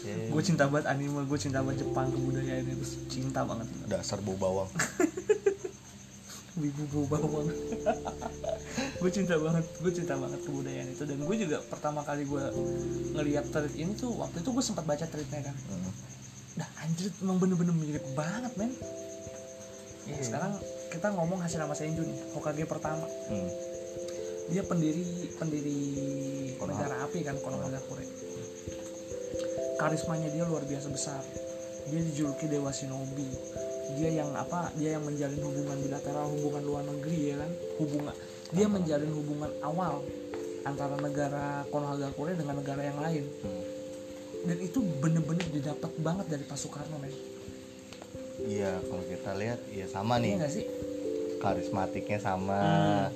Ya, 0.00 0.14
gue 0.26 0.42
cinta 0.42 0.64
banget 0.64 0.86
anime 0.88 1.22
gue 1.24 1.36
cinta 1.36 1.60
banget 1.60 1.82
Jepang 1.82 2.08
kebudayaan 2.08 2.64
itu 2.64 2.86
cinta 3.08 3.42
banget 3.42 3.66
dasar 3.86 4.18
bau 4.18 4.34
bawang. 4.34 4.70
wibu 6.56 6.82
bau 6.88 7.06
bawang 7.08 7.48
gue 8.98 9.10
cinta 9.12 9.34
banget 9.36 9.62
gue 9.76 9.92
cinta 9.92 10.14
banget 10.14 10.40
kebudayaan 10.42 10.88
itu 10.88 11.02
dan 11.04 11.18
gue 11.20 11.36
juga 11.38 11.56
pertama 11.64 12.02
kali 12.02 12.22
gue 12.24 12.42
ngeliat 13.12 13.46
thread 13.48 13.70
ini 13.72 13.94
tuh 13.94 14.10
waktu 14.12 14.38
itu 14.38 14.50
gue 14.50 14.64
sempat 14.64 14.82
baca 14.82 15.04
threadnya 15.04 15.42
kan 15.44 15.56
Hmm. 15.68 15.92
dah 16.56 16.68
anjir 16.80 17.14
emang 17.18 17.38
bener-bener 17.38 17.70
mirip 17.70 18.02
banget 18.12 18.50
men 18.56 18.74
ya, 20.04 20.10
Iya. 20.10 20.22
sekarang 20.24 20.52
kita 20.88 21.06
ngomong 21.12 21.38
hasil 21.38 21.58
nama 21.58 21.70
Senju 21.72 22.02
nih 22.02 22.18
Hokage 22.32 22.64
pertama 22.64 23.06
Hmm. 23.28 23.50
dia 24.48 24.64
pendiri 24.64 25.04
pendiri. 25.36 25.78
Negara 26.66 26.94
api 27.04 27.18
kan 27.22 27.36
Konohagakure 27.38 28.04
karismanya 29.78 30.28
dia 30.32 30.42
luar 30.42 30.64
biasa 30.66 30.88
besar 30.90 31.22
dia 31.88 32.00
dijuluki 32.02 32.50
dewa 32.50 32.74
shinobi 32.74 33.28
dia 33.96 34.10
yang 34.12 34.34
apa 34.34 34.68
dia 34.74 34.98
yang 34.98 35.04
menjalin 35.06 35.38
hubungan 35.40 35.78
bilateral 35.80 36.26
hubungan 36.34 36.62
luar 36.66 36.82
negeri 36.84 37.18
ya 37.32 37.36
kan 37.38 37.50
hubungan 37.78 38.14
dia 38.48 38.66
menjalin 38.66 39.12
hubungan 39.14 39.50
awal 39.62 40.02
antara 40.64 40.96
negara 40.98 41.62
Konohagakure 41.70 42.34
dengan 42.34 42.58
negara 42.58 42.82
yang 42.82 42.98
lain 42.98 43.24
Hmm. 43.38 43.64
dan 44.44 44.58
itu 44.60 44.78
bener-bener 45.00 45.42
didapat 45.50 45.90
banget 45.98 46.26
dari 46.28 46.44
Pak 46.44 46.58
Soekarno 46.58 46.98
men 46.98 47.10
Iya, 48.38 48.78
kalau 48.86 49.02
kita 49.02 49.34
lihat, 49.34 49.58
ya 49.66 49.90
sama 49.90 50.14
iya 50.14 50.22
nih. 50.22 50.34
nggak 50.38 50.52
sih 50.54 50.64
Karismatiknya 51.38 52.22
sama. 52.22 52.62
Hmm. 52.62 53.08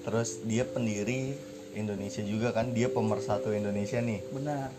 Terus 0.00 0.40
dia 0.42 0.64
pendiri 0.64 1.36
Indonesia 1.74 2.22
juga 2.24 2.50
kan 2.50 2.74
dia 2.74 2.90
pemersatu 2.90 3.54
Indonesia 3.54 4.02
nih. 4.02 4.20
Benar. 4.34 4.70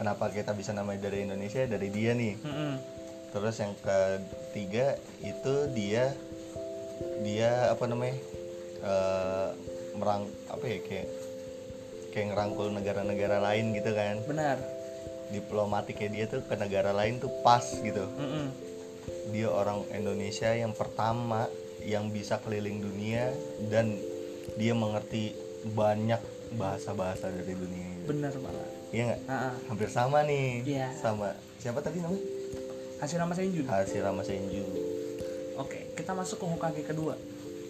Kenapa 0.00 0.32
kita 0.32 0.56
bisa 0.56 0.72
namanya 0.72 1.12
dari 1.12 1.28
Indonesia? 1.28 1.66
Dari 1.68 1.88
dia 1.92 2.16
nih. 2.16 2.34
Mm-mm. 2.40 2.74
terus 3.30 3.62
yang 3.62 3.78
ketiga 3.78 4.98
itu 5.22 5.54
dia 5.70 6.10
dia 7.22 7.70
apa 7.70 7.86
namanya 7.86 8.18
eh, 8.82 9.48
merang 9.94 10.26
apa 10.50 10.64
ya 10.66 10.82
kayak 10.82 11.08
kayak 12.10 12.26
ngerangkul 12.34 12.74
negara-negara 12.74 13.38
lain 13.38 13.76
gitu 13.76 13.94
kan. 13.94 14.18
Benar. 14.26 14.58
Diplomatiknya 15.30 16.08
dia 16.10 16.24
tuh 16.26 16.42
ke 16.42 16.58
negara 16.58 16.90
lain 16.90 17.22
tuh 17.22 17.30
pas 17.46 17.62
gitu. 17.62 18.02
Mm-mm. 18.18 18.46
dia 19.30 19.46
orang 19.52 19.86
Indonesia 19.94 20.50
yang 20.50 20.74
pertama 20.74 21.46
yang 21.84 22.10
bisa 22.10 22.40
keliling 22.42 22.82
dunia 22.82 23.30
dan 23.70 23.94
dia 24.58 24.74
mengerti 24.74 25.32
banyak 25.70 26.20
bahasa-bahasa 26.52 27.28
dari 27.30 27.52
dunia 27.52 27.86
ini. 27.90 28.04
benar 28.04 28.32
banget 28.34 28.68
Iya 28.90 29.02
nggak? 29.06 29.20
Hampir 29.70 29.86
sama 29.86 30.26
nih. 30.26 30.66
Iya. 30.66 30.90
Sama 30.92 31.30
siapa 31.56 31.78
tadi 31.78 32.02
namanya? 32.02 32.26
hasil 33.00 33.16
nama 33.16 33.32
Senju 33.32 33.64
Hashirama 33.64 34.20
Senju. 34.20 34.60
oke 35.56 35.96
kita 35.96 36.12
masuk 36.12 36.36
ke 36.36 36.46
Hokage 36.46 36.82
kedua 36.84 37.16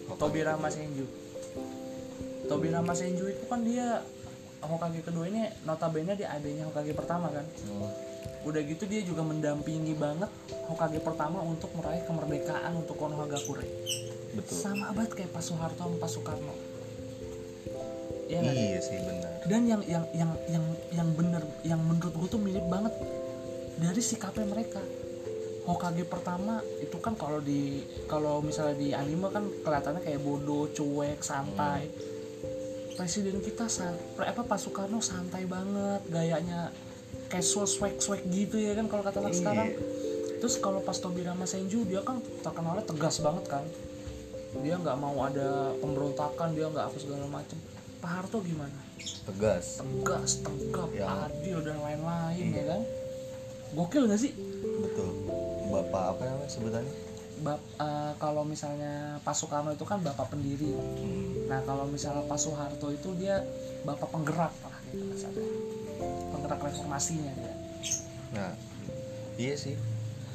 Hokage 0.07 0.19
Tobirama 0.19 0.67
Senju 0.67 1.07
Tobirama 2.47 2.91
Senju 2.91 3.31
itu 3.31 3.45
kan 3.47 3.63
dia 3.63 4.03
Hokage 4.59 5.01
kedua 5.01 5.31
ini 5.31 5.47
notabene 5.63 6.19
dia 6.19 6.35
adanya 6.35 6.67
Hokage 6.67 6.93
pertama 6.93 7.31
kan 7.31 7.47
Hmm. 7.63 7.87
udah 8.43 8.59
gitu 8.65 8.91
dia 8.91 9.07
juga 9.07 9.23
mendampingi 9.23 9.95
banget 9.95 10.27
Hokage 10.67 10.99
pertama 10.99 11.47
untuk 11.47 11.71
meraih 11.79 12.03
kemerdekaan 12.03 12.75
untuk 12.75 12.99
Konohagakure 12.99 13.63
Betul. 14.35 14.57
sama 14.57 14.91
banget 14.91 15.15
kayak 15.15 15.31
Pak 15.31 15.43
Soeharto 15.43 15.79
sama 15.79 15.95
Pak 15.95 16.11
Soekarno 16.11 16.55
Iya 18.31 18.39
nggak? 18.41 18.55
Iya 18.55 18.79
sih 18.81 18.99
benar. 19.03 19.33
dan 19.43 19.63
yang 19.67 19.83
yang 19.85 20.05
yang 20.15 20.31
yang 20.47 20.65
yang 20.93 21.09
bener 21.13 21.43
yang 21.63 21.81
menurut 21.81 22.15
gue 22.15 22.29
tuh 22.29 22.39
mirip 22.39 22.63
banget 22.65 22.95
dari 23.77 23.99
sikapnya 24.01 24.47
mereka 24.47 24.79
Hokage 25.61 26.05
pertama 26.05 26.59
itu 26.79 26.97
kan 26.99 27.13
kalau 27.15 27.39
di 27.39 27.83
kalau 28.07 28.41
misalnya 28.41 28.75
di 28.75 28.89
anime 28.91 29.29
kan 29.29 29.45
kelihatannya 29.61 30.01
kayak 30.01 30.21
bodoh 30.21 30.67
cuek 30.69 31.21
santai 31.21 31.91
presiden 32.95 33.41
kita 33.41 33.65
san, 33.65 33.93
apa 34.17 34.41
Pak 34.41 34.59
Soekarno 34.59 35.01
santai 35.01 35.45
banget 35.45 36.05
gayanya 36.07 36.69
casual 37.29 37.65
swag 37.65 37.97
swag 37.97 38.21
gitu 38.29 38.57
ya 38.57 38.73
kan 38.75 38.87
kalau 38.87 39.01
kata 39.01 39.21
anak 39.21 39.33
Iya. 39.33 39.41
sekarang 39.41 39.69
terus 40.37 40.55
kalau 40.57 40.81
pas 40.81 40.97
Tobirama 40.97 41.45
Senju 41.45 41.85
dia 41.85 42.01
kan 42.01 42.21
terkenalnya 42.41 42.85
tegas 42.85 43.21
banget 43.21 43.45
kan 43.47 43.65
dia 44.59 44.75
nggak 44.75 44.97
mau 44.97 45.17
ada 45.23 45.73
pemberontakan 45.79 46.49
dia 46.53 46.67
nggak 46.67 46.87
apa 46.91 46.97
segala 46.99 47.25
macem 47.25 47.57
Pak 48.01 48.11
Harto 48.11 48.41
gimana 48.41 48.73
Tegas. 49.21 49.79
tegas, 49.79 50.31
tegap, 50.41 50.89
Ya. 50.91 51.07
adil 51.25 51.61
dan 51.61 51.79
lain-lain 51.79 52.47
ya 52.51 52.65
kan. 52.67 52.83
Gokil 53.71 54.05
gak 54.07 54.19
sih? 54.19 54.33
Betul. 54.81 55.09
Bapak 55.71 56.05
apa 56.11 56.23
namanya 56.27 56.51
sebutannya? 56.51 56.95
Bap, 57.41 57.57
eh, 57.57 58.13
kalau 58.19 58.43
misalnya 58.43 58.93
Pak 59.21 59.33
Soekarno 59.33 59.71
itu 59.71 59.85
kan 59.85 60.03
bapak 60.03 60.29
pendiri. 60.29 60.75
Hmm. 60.75 61.47
Nah 61.47 61.63
kalau 61.63 61.87
misalnya 61.87 62.27
Pak 62.27 62.37
Soeharto 62.37 62.91
itu 62.91 63.15
dia 63.15 63.41
bapak 63.81 64.11
penggerak 64.11 64.53
lah 64.61 64.77
gitu. 64.91 65.41
Penggerak 66.29 66.61
reformasinya 66.61 67.33
dia. 67.33 67.55
Nah, 68.31 68.53
iya 69.37 69.55
sih. 69.55 69.79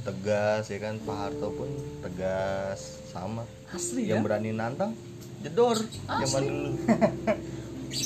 Tegas 0.02 0.66
ya 0.66 0.80
kan 0.80 0.98
Pak 1.00 1.18
Harto 1.20 1.50
pun 1.52 1.70
tegas 2.00 2.80
sama. 3.08 3.44
Asli 3.70 4.08
Yang 4.08 4.22
ya. 4.22 4.26
berani 4.26 4.50
nantang 4.50 4.94
jedor 5.42 5.78
zaman 6.08 6.24
Asli. 6.42 6.48
dulu. 6.48 6.70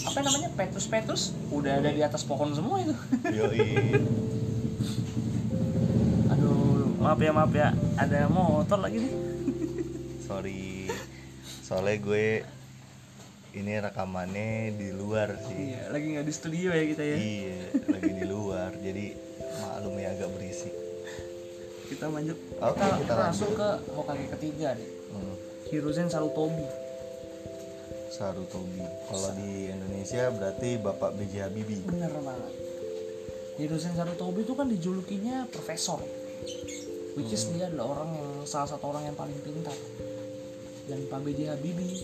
Apa 0.06 0.20
namanya 0.22 0.50
Petrus-Petrus 0.54 1.34
udah 1.50 1.82
ada 1.82 1.90
di 1.90 2.02
atas 2.06 2.22
pohon 2.26 2.54
semua 2.54 2.82
itu. 2.82 2.94
Yoi. 3.38 3.98
Aduh, 6.30 6.94
maaf 7.02 7.20
ya 7.20 7.32
maaf 7.34 7.54
ya. 7.54 7.74
Ada 7.98 8.30
motor 8.30 8.80
lagi 8.82 9.02
nih. 9.02 9.14
Sorry. 10.30 10.88
Soalnya 11.66 11.98
gue 12.02 12.28
ini 13.58 13.74
rekamannya 13.82 14.78
di 14.78 14.94
luar 14.94 15.34
sih. 15.42 15.74
Iya, 15.74 15.90
lagi 15.90 16.06
nggak 16.14 16.28
di 16.30 16.34
studio 16.34 16.70
ya 16.70 16.86
kita 16.86 17.04
ya. 17.04 17.18
Iya, 17.18 17.60
lagi 17.90 18.12
di 18.14 18.26
luar. 18.30 18.72
Jadi 18.78 19.06
maklum 19.58 19.96
ya 19.98 20.10
agak 20.14 20.30
berisik. 20.38 20.74
Kita 21.90 22.06
lanjut. 22.14 22.38
Oke, 22.62 22.78
kita, 22.78 22.96
kita 23.02 23.14
masuk 23.34 23.50
ke 23.58 23.70
Hokage 23.98 24.26
ketiga 24.38 24.78
nih. 24.78 24.90
Hmm. 25.10 25.36
Hiruzen 25.74 26.08
Sarutobi. 26.14 26.89
Sarutobi. 28.10 28.82
Kalau 29.06 29.30
di 29.38 29.70
Indonesia 29.70 30.28
berarti 30.30 30.70
Bapak 30.78 31.14
B.J. 31.16 31.34
Habibie. 31.46 31.82
bener 31.86 32.10
banget 32.12 32.54
Hiruzen 33.60 33.94
Sarutobi 33.94 34.42
itu 34.44 34.54
kan 34.56 34.66
dijulukinya 34.66 35.46
profesor 35.52 36.00
which 37.14 37.30
is 37.30 37.44
dia 37.52 37.68
adalah 37.68 38.00
orang 38.00 38.10
yang 38.16 38.30
salah 38.48 38.70
satu 38.70 38.90
orang 38.90 39.12
yang 39.12 39.18
paling 39.18 39.36
pintar 39.44 39.76
dan 40.88 41.00
Pak 41.06 41.20
B.J. 41.22 41.54
Habibie 41.54 42.02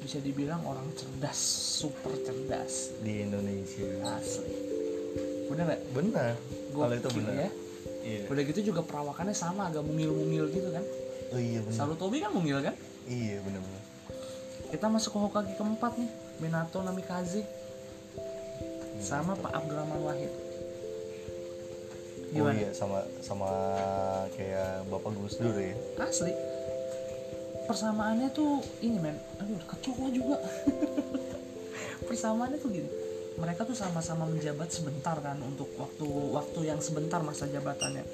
bisa 0.00 0.16
dibilang 0.18 0.64
orang 0.64 0.88
cerdas 0.96 1.36
super 1.76 2.16
cerdas 2.24 2.96
di 3.04 3.20
Indonesia. 3.20 3.84
asli 4.16 4.54
bener 5.50 5.64
gak? 5.66 5.80
Benar. 5.92 6.32
Kalau 6.70 6.94
itu 6.94 7.10
benar. 7.12 7.34
ya 7.36 7.50
Iya. 8.00 8.32
udah 8.32 8.44
gitu 8.48 8.72
juga 8.72 8.80
perawakannya 8.80 9.36
sama 9.36 9.68
agak 9.68 9.84
mungil-mungil 9.84 10.48
gitu 10.48 10.72
kan 10.72 10.80
Oh 11.30 11.38
iya 11.38 11.60
benar. 11.60 11.76
Sarutobi 11.76 12.24
kan 12.24 12.32
mungil 12.32 12.64
kan 12.64 12.72
Iya 13.04 13.44
benar-benar. 13.44 13.82
Kita 14.70 14.86
masuk 14.86 15.10
ke 15.14 15.18
Hokage 15.18 15.52
keempat 15.58 15.98
nih 15.98 16.10
Minato 16.38 16.78
Namikaze 16.80 17.42
sama 19.02 19.34
Pak 19.34 19.50
Abdurrahman 19.50 20.00
Wahid. 20.06 20.30
Oh 22.30 22.46
gimana? 22.46 22.62
iya 22.62 22.70
sama 22.70 23.02
sama 23.18 23.50
kayak 24.38 24.86
Bapak 24.86 25.10
Gus 25.18 25.34
Dur 25.42 25.50
ya. 25.58 25.74
asli. 25.98 26.30
Persamaannya 27.66 28.30
tuh 28.30 28.62
ini 28.86 29.02
men. 29.02 29.18
Aduh 29.42 29.58
kecoa 29.66 30.06
juga. 30.14 30.38
Persamaannya 32.08 32.58
tuh 32.62 32.70
gini. 32.70 32.90
Mereka 33.34 33.66
tuh 33.66 33.74
sama-sama 33.74 34.30
menjabat 34.30 34.70
sebentar 34.70 35.18
kan 35.18 35.42
untuk 35.42 35.66
waktu 35.74 36.06
waktu 36.06 36.70
yang 36.70 36.78
sebentar 36.78 37.18
masa 37.26 37.50
jabatannya. 37.50 38.06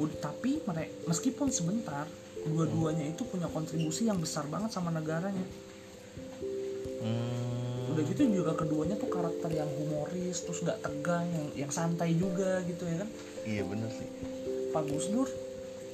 Ud- 0.00 0.16
tapi 0.24 0.64
mereka 0.64 0.92
meskipun 1.10 1.52
sebentar 1.52 2.08
dua-duanya 2.48 3.04
itu 3.04 3.26
punya 3.28 3.50
kontribusi 3.52 4.08
yang 4.08 4.16
besar 4.22 4.48
banget 4.48 4.72
sama 4.72 4.88
negaranya 4.94 5.44
Hmm. 6.98 7.90
udah 7.90 8.02
gitu 8.04 8.22
juga 8.28 8.52
keduanya 8.52 8.94
tuh 8.94 9.06
karakter 9.06 9.50
yang 9.50 9.70
humoris 9.70 10.38
terus 10.40 10.60
nggak 10.60 10.78
tegang 10.80 11.26
yang 11.26 11.46
yang 11.56 11.70
santai 11.70 12.12
juga 12.12 12.60
gitu 12.62 12.84
ya 12.84 13.00
kan 13.00 13.08
Iya 13.42 13.62
benar 13.64 13.88
sih. 13.88 14.08
Pak 14.68 14.82
Gus 14.84 15.06
Dur 15.08 15.28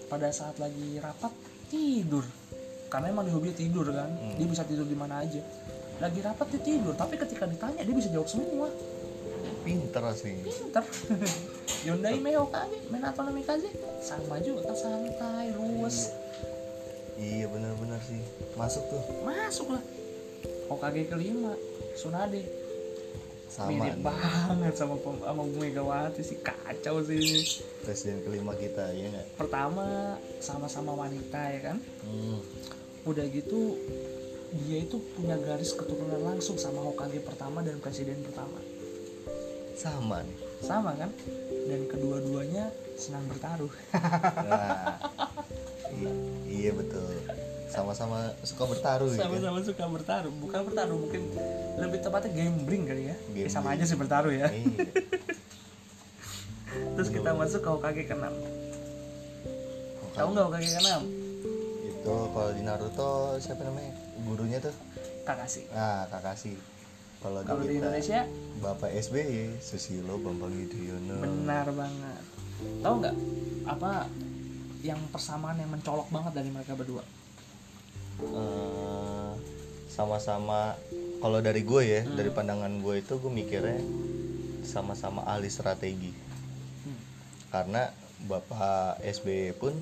pada 0.07 0.29
saat 0.29 0.57
lagi 0.57 0.99
rapat 0.99 1.31
tidur 1.67 2.25
karena 2.89 3.09
emang 3.09 3.25
dia 3.25 3.33
hobi 3.33 3.51
tidur 3.51 3.87
kan 3.87 4.11
Hmm. 4.11 4.35
dia 4.35 4.47
bisa 4.47 4.63
tidur 4.63 4.85
di 4.85 4.95
mana 4.95 5.21
aja 5.21 5.41
lagi 5.97 6.21
rapat 6.21 6.47
dia 6.51 6.61
tidur 6.63 6.93
tapi 6.93 7.15
ketika 7.15 7.45
ditanya 7.45 7.81
dia 7.81 7.95
bisa 7.95 8.09
jawab 8.09 8.27
semua 8.27 8.69
Pinter 9.61 10.05
sih. 10.13 10.37
pinter 10.41 10.85
Hyundai 11.85 12.17
Meo 12.19 12.45
Kage 12.47 12.85
Minato 12.87 13.21
Namikaze 13.23 13.73
sama 13.99 14.37
juga 14.39 14.61
kan 14.63 14.77
santai 14.77 15.53
luwes 15.53 16.13
Iya 17.15 17.47
benar-benar 17.47 18.03
sih. 18.03 18.19
Masuk 18.55 18.85
tuh. 18.85 19.03
masuk 19.23 19.69
lah 19.71 19.83
Hokage 20.67 21.07
kelima 21.07 21.53
Tsunade 21.93 22.43
Sama 23.47 23.71
mirip 23.71 23.95
nih. 23.95 24.03
banget 24.03 24.75
sama 24.75 24.95
sama 24.99 25.43
Megawati 25.47 26.21
sih 26.21 26.39
kacau 26.39 26.99
sih 27.01 27.15
ini 27.15 27.41
Presiden 27.81 28.19
kelima 28.21 28.51
kita 28.53 28.91
ya 28.91 29.07
nggak? 29.09 29.27
pertama 29.37 29.87
sama-sama 30.39 30.93
wanita 30.97 31.39
ya 31.51 31.61
kan 31.63 31.77
Hmm. 32.03 32.41
udah 33.05 33.27
gitu 33.27 33.79
dia 34.57 34.81
itu 34.81 34.97
punya 35.13 35.37
garis 35.37 35.71
keturunan 35.71 36.23
langsung 36.25 36.57
sama 36.57 36.81
Hokage 36.81 37.21
pertama 37.21 37.61
dan 37.61 37.79
presiden 37.79 38.23
pertama 38.23 38.59
Sama 39.75 40.23
nih. 40.23 40.37
sama 40.61 40.91
kan 40.95 41.11
dan 41.65 41.81
kedua-duanya 41.85 42.65
senang 42.95 43.27
bertaruh 43.27 43.71
Nah, 44.47 44.99
iya 46.45 46.71
betul. 46.71 47.07
Sama-sama 47.75 48.17
suka 48.41 48.65
bertaruh 48.65 49.09
ya 49.09 49.17
kan? 49.17 49.21
sama-sama 49.27 49.57
suka 49.61 49.85
bertaruh 49.85 50.33
bukan 50.33 50.59
bertaruh 50.63 50.97
mungkin 50.97 51.23
lebih 51.77 51.99
tepatnya 52.01 52.29
gambling 52.33 52.83
kali 52.85 53.03
ya 53.05 53.15
Eh, 53.37 53.47
sama 53.47 53.69
Gambling. 53.69 53.77
aja 53.77 53.85
sih 53.85 53.97
bertaruh 53.97 54.33
ya 54.33 54.47
Iya. 54.47 54.87
terus 56.95 57.09
kita 57.09 57.33
masuk 57.33 57.61
ke 57.61 57.69
Hokage 57.69 58.03
ke-6 58.05 58.25
tahu 60.13 60.27
nggak 60.31 60.45
Hokage 60.45 60.69
ke-6 60.73 60.89
Itu 61.85 62.15
kalau 62.29 62.51
di 62.53 62.63
Naruto 62.63 63.11
siapa 63.39 63.63
namanya? 63.63 63.93
Gurunya 64.21 64.59
tuh? 64.61 64.73
Kakashi 65.23 65.65
Nah, 65.69 66.05
Kakashi. 66.07 66.55
Kalau 67.19 67.41
di, 67.41 67.67
di 67.67 67.73
Indonesia 67.79 68.25
Bapak 68.57 68.89
SBY, 68.93 69.59
Susilo 69.59 70.17
Bambang 70.17 70.53
Yudhoyono. 70.53 71.19
benar 71.19 71.67
banget 71.71 72.23
tahu 72.81 72.95
nggak 72.99 73.15
apa 73.67 74.09
yang 74.81 74.97
persamaan 75.09 75.57
yang 75.57 75.69
mencolok 75.69 76.09
banget 76.09 76.33
dari 76.35 76.49
mereka 76.49 76.73
berdua 76.73 77.01
Eh, 78.21 79.33
sama-sama 79.89 80.75
kalau 81.19 81.39
dari 81.39 81.63
gue 81.63 81.83
ya 81.83 82.03
dari 82.05 82.31
pandangan 82.31 82.79
gue 82.79 82.99
itu 82.99 83.15
gue 83.17 83.33
mikirnya 83.33 83.79
sama-sama 84.63 85.23
ahli 85.25 85.47
strategi 85.47 86.11
Hmm. 86.85 87.01
karena 87.49 87.83
bapak 88.29 89.01
SBY 89.01 89.57
pun 89.57 89.73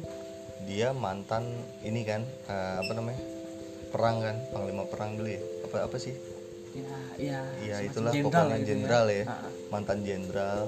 dia 0.64 0.94
mantan 0.94 1.42
ini 1.82 2.06
kan 2.06 2.22
eh, 2.46 2.74
apa 2.78 2.92
namanya 2.94 3.18
perang 3.90 4.22
kan 4.22 4.36
panglima 4.54 4.84
perang 4.86 5.18
dulu 5.18 5.26
ya 5.26 5.42
apa 5.66 5.90
apa 5.90 5.96
sih 5.98 6.14
ya 6.72 6.94
ya 7.18 7.40
Iya 7.58 7.76
semacam 7.82 7.90
itulah 7.90 8.12
pokoknya 8.22 8.56
gitu 8.56 8.68
jenderal 8.70 9.06
ya, 9.10 9.24
ah. 9.26 9.50
mantan 9.68 9.98
jenderal 10.06 10.60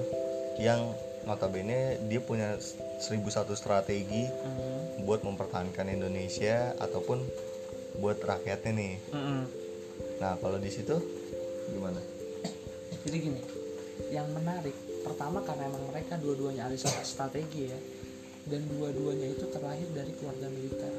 yang 0.59 0.91
notabene 1.23 1.97
dia 2.05 2.19
punya 2.19 2.59
1001 2.99 3.25
strategi 3.55 4.27
Hmm. 4.27 5.07
buat 5.07 5.23
mempertahankan 5.23 5.87
Indonesia 5.87 6.75
ataupun 6.77 7.23
buat 7.97 8.19
rakyatnya 8.19 8.71
nih. 8.71 8.93
Mm-mm. 9.11 9.41
Nah 10.19 10.33
kalau 10.37 10.57
di 10.57 10.69
situ 10.69 10.95
gimana? 11.71 11.99
jadi 13.05 13.17
gini 13.21 13.41
yang 14.09 14.25
menarik 14.33 14.73
pertama 15.05 15.37
karena 15.45 15.69
emang 15.69 15.93
mereka 15.93 16.17
dua-duanya 16.17 16.65
ahli 16.65 16.73
strategi 16.81 17.69
ya 17.69 17.77
dan 18.49 18.65
dua-duanya 18.65 19.29
itu 19.29 19.45
terlahir 19.45 19.85
dari 19.93 20.09
keluarga 20.17 20.49
militer 20.49 20.89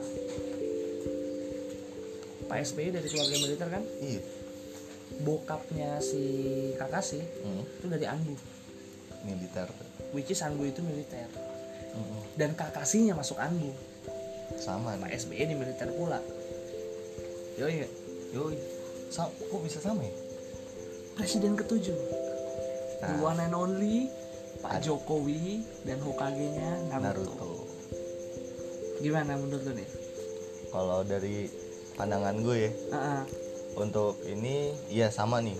Pak 2.47 2.59
SBY 2.63 2.95
dari 2.95 3.09
keluarga 3.11 3.37
militer 3.43 3.69
kan 3.69 3.83
Iya. 3.99 4.23
bokapnya 5.19 5.99
si 5.99 6.23
Kakashi 6.79 7.19
Hmm, 7.43 7.63
itu 7.67 7.87
dari 7.91 8.07
Anggu 8.07 8.35
militer 9.27 9.67
which 10.15 10.31
is 10.31 10.39
Anggu 10.47 10.63
itu 10.63 10.79
militer 10.87 11.27
Hmm, 11.91 12.23
dan 12.39 12.55
Kakashinya 12.55 13.19
masuk 13.19 13.41
Anggu 13.41 13.75
sama 14.63 14.95
Pak 14.95 15.11
nih. 15.11 15.19
SBY 15.19 15.43
di 15.43 15.55
militer 15.59 15.91
pula 15.91 16.23
Yoi? 17.57 17.89
Yoi. 18.37 18.57
Sa- 19.09 19.33
kok 19.33 19.61
bisa 19.65 19.81
sama 19.81 20.05
ya? 20.05 20.13
presiden 21.17 21.57
ketujuh 21.57 21.97
the 23.01 23.09
Nah. 23.17 23.33
one 23.33 23.41
and 23.41 23.57
only 23.57 24.13
Pak 24.61 24.85
Jokowi 24.85 25.65
dan 25.89 25.97
Hokage-nya 26.05 26.93
Naruto. 26.93 27.33
Naruto. 27.33 27.51
Gimana 29.01 29.41
menurut 29.41 29.65
lu 29.65 29.73
nih? 29.73 29.89
Kalau 30.69 31.01
dari 31.05 31.49
pandangan 31.97 32.37
gue 32.41 32.69
ya, 32.69 32.73
Ah, 32.93 32.97
ah. 32.97 33.23
untuk 33.81 34.21
ini 34.29 34.77
iya 34.93 35.09
sama 35.09 35.41
nih. 35.41 35.57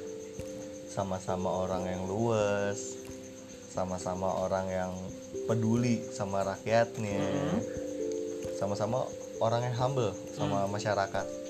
Sama-sama 0.93 1.49
orang 1.65 1.89
yang 1.89 2.03
luwes, 2.05 3.01
sama-sama 3.73 4.29
orang 4.45 4.69
yang 4.69 4.93
peduli 5.45 6.05
sama 6.09 6.45
rakyatnya. 6.45 7.21
Mhm. 7.21 7.61
Sama-sama 8.57 9.05
orang 9.41 9.73
yang 9.73 9.77
humble 9.77 10.13
sama 10.33 10.65
masyarakat. 10.69 11.46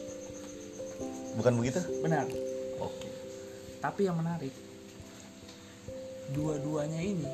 Bukan 1.37 1.53
begitu? 1.61 1.81
benar. 2.01 2.25
Oke. 2.81 3.09
Tapi 3.81 4.01
yang 4.09 4.17
menarik, 4.17 4.53
dua-duanya 6.33 7.01
ini 7.01 7.29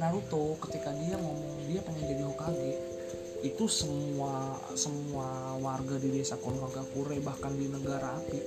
Naruto 0.00 0.56
ketika 0.64 0.90
dia 0.96 1.16
ngomong 1.20 1.68
dia 1.68 1.80
pengen 1.84 2.04
jadi 2.08 2.24
Hokage 2.24 2.72
itu 3.40 3.64
semua 3.68 4.56
semua 4.76 5.56
warga 5.60 5.96
di 5.96 6.12
desa 6.12 6.36
Konohagakure 6.40 7.20
bahkan 7.24 7.52
di 7.56 7.68
negara 7.68 8.16
api 8.20 8.40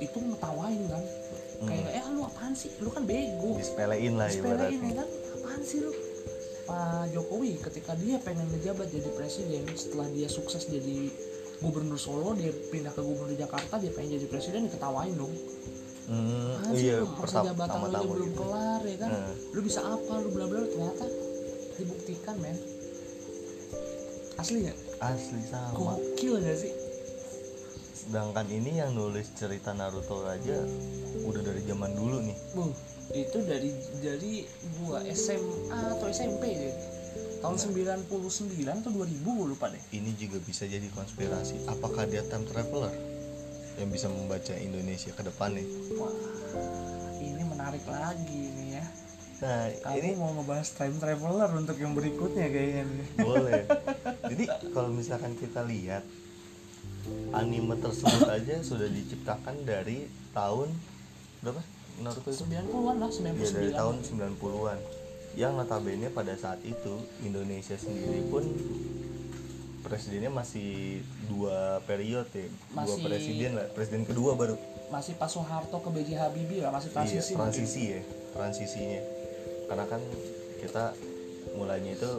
itu 0.00 0.16
ngetawain 0.16 0.80
kan 0.92 1.04
kayak 1.64 1.88
eh 1.88 2.04
lu 2.12 2.24
apaan 2.24 2.52
sih 2.52 2.68
lu 2.84 2.92
kan 2.92 3.08
bego 3.08 3.56
Disepelein 3.56 4.20
lah 4.20 4.28
sepelein 4.28 4.76
ibaratnya. 4.76 4.92
kan 5.04 5.08
apaan 5.40 5.60
sih 5.64 5.80
lu 5.80 5.92
Pak 6.68 7.14
Jokowi 7.16 7.56
ketika 7.62 7.96
dia 7.96 8.20
pengen 8.20 8.48
menjabat 8.52 8.92
jadi 8.92 9.08
presiden 9.16 9.64
setelah 9.72 10.08
dia 10.12 10.28
sukses 10.28 10.68
jadi 10.68 11.08
gubernur 11.58 11.96
Solo 11.96 12.32
dia 12.32 12.50
pindah 12.50 12.90
ke 12.90 13.00
gubernur 13.00 13.32
Jakarta 13.32 13.76
dia 13.76 13.90
pengen 13.90 14.14
jadi 14.14 14.26
presiden 14.26 14.66
diketawain 14.66 15.14
dong 15.14 15.32
Hmm, 16.06 16.54
sih 16.70 16.86
iya, 16.86 17.02
masa 17.02 17.42
jabatan 17.42 17.82
lu 17.82 17.90
aja 17.90 17.98
belum 18.00 18.30
gitu. 18.30 18.38
kelar 18.38 18.78
ya 18.80 18.96
kan 18.96 19.10
Nah. 19.10 19.32
lu 19.50 19.60
bisa 19.60 19.80
apa 19.82 20.12
lu 20.16 20.30
bla 20.30 20.46
bla 20.46 20.62
ternyata 20.62 21.02
dibuktikan 21.74 22.34
men 22.38 22.54
asli 24.36 24.56
nggak 24.62 24.78
Asli 24.96 25.40
sama. 25.44 25.74
gokil 25.74 26.38
gak 26.38 26.56
sih 26.56 26.72
Sedangkan 27.96 28.46
ini 28.46 28.78
yang 28.78 28.94
nulis 28.94 29.34
cerita 29.34 29.74
Naruto 29.74 30.22
aja 30.24 30.62
udah 31.18 31.42
dari 31.42 31.58
zaman 31.60 31.90
dulu 31.90 32.22
nih. 32.22 32.38
Buh, 32.54 32.70
itu 33.10 33.38
dari 33.42 33.74
dari 33.98 34.46
gua 34.78 35.02
SMA 35.10 35.66
atau 35.90 36.06
SMP 36.06 36.54
deh 36.54 36.74
tahun 37.46 37.62
99 38.10 38.82
atau 38.82 38.90
2000 38.90 39.22
gua 39.22 39.46
lupa 39.46 39.66
deh 39.70 39.78
Ini 39.94 40.10
juga 40.18 40.42
bisa 40.42 40.66
jadi 40.66 40.82
konspirasi. 40.90 41.70
Apakah 41.70 42.02
dia 42.04 42.26
time 42.26 42.42
traveler 42.42 42.90
yang 43.78 43.86
bisa 43.86 44.10
membaca 44.10 44.50
Indonesia 44.56 45.14
ke 45.14 45.22
depannya? 45.22 45.62
Wah, 45.94 46.10
ini 47.16 47.42
menarik 47.46 47.86
lagi 47.86 48.42
nih 48.50 48.68
ya. 48.74 48.84
Nah, 49.36 49.68
Kamu 49.68 49.94
ini 49.94 50.08
mau 50.16 50.32
ngebahas 50.32 50.68
time 50.74 50.96
traveler 50.96 51.50
untuk 51.54 51.76
yang 51.76 51.92
berikutnya 51.94 52.50
kayaknya 52.50 52.82
nih. 52.82 53.06
boleh. 53.20 53.62
Jadi 54.32 54.44
kalau 54.72 54.90
misalkan 54.90 55.38
kita 55.38 55.62
lihat 55.62 56.02
anime 57.30 57.78
tersebut 57.78 58.26
aja 58.26 58.58
sudah 58.58 58.90
diciptakan 58.90 59.62
dari 59.62 60.10
tahun 60.34 60.74
berapa? 61.44 61.62
Naruto 62.02 62.28
itu? 62.28 62.42
90-an 62.42 62.96
lah, 62.98 63.08
Ya 63.08 63.30
99. 63.38 63.54
dari 63.54 63.70
tahun 63.70 63.96
90-an. 64.02 65.05
Yang 65.36 65.52
notabene 65.52 66.08
pada 66.08 66.32
saat 66.32 66.64
itu 66.64 66.96
Indonesia 67.20 67.76
sendiri 67.76 68.24
pun 68.32 68.42
presidennya 69.84 70.32
masih 70.32 71.04
dua 71.28 71.84
periode 71.84 72.32
ya. 72.32 72.48
Dua 72.72 72.96
presiden 73.04 73.54
lah, 73.54 73.68
presiden 73.76 74.08
kedua 74.08 74.32
baru. 74.32 74.56
Masih 74.88 75.12
Pak 75.20 75.28
Soeharto 75.28 75.78
ke 75.78 75.88
B.J. 75.92 76.10
Habibie 76.16 76.64
lah, 76.64 76.72
masih 76.72 76.88
transisi. 76.88 77.36
Iya, 77.36 77.38
transisi 77.38 77.82
ya, 77.84 78.00
transisinya. 78.32 79.00
Karena 79.68 79.84
kan 79.86 80.00
kita 80.64 80.96
mulainya 81.52 81.92
itu 81.94 82.10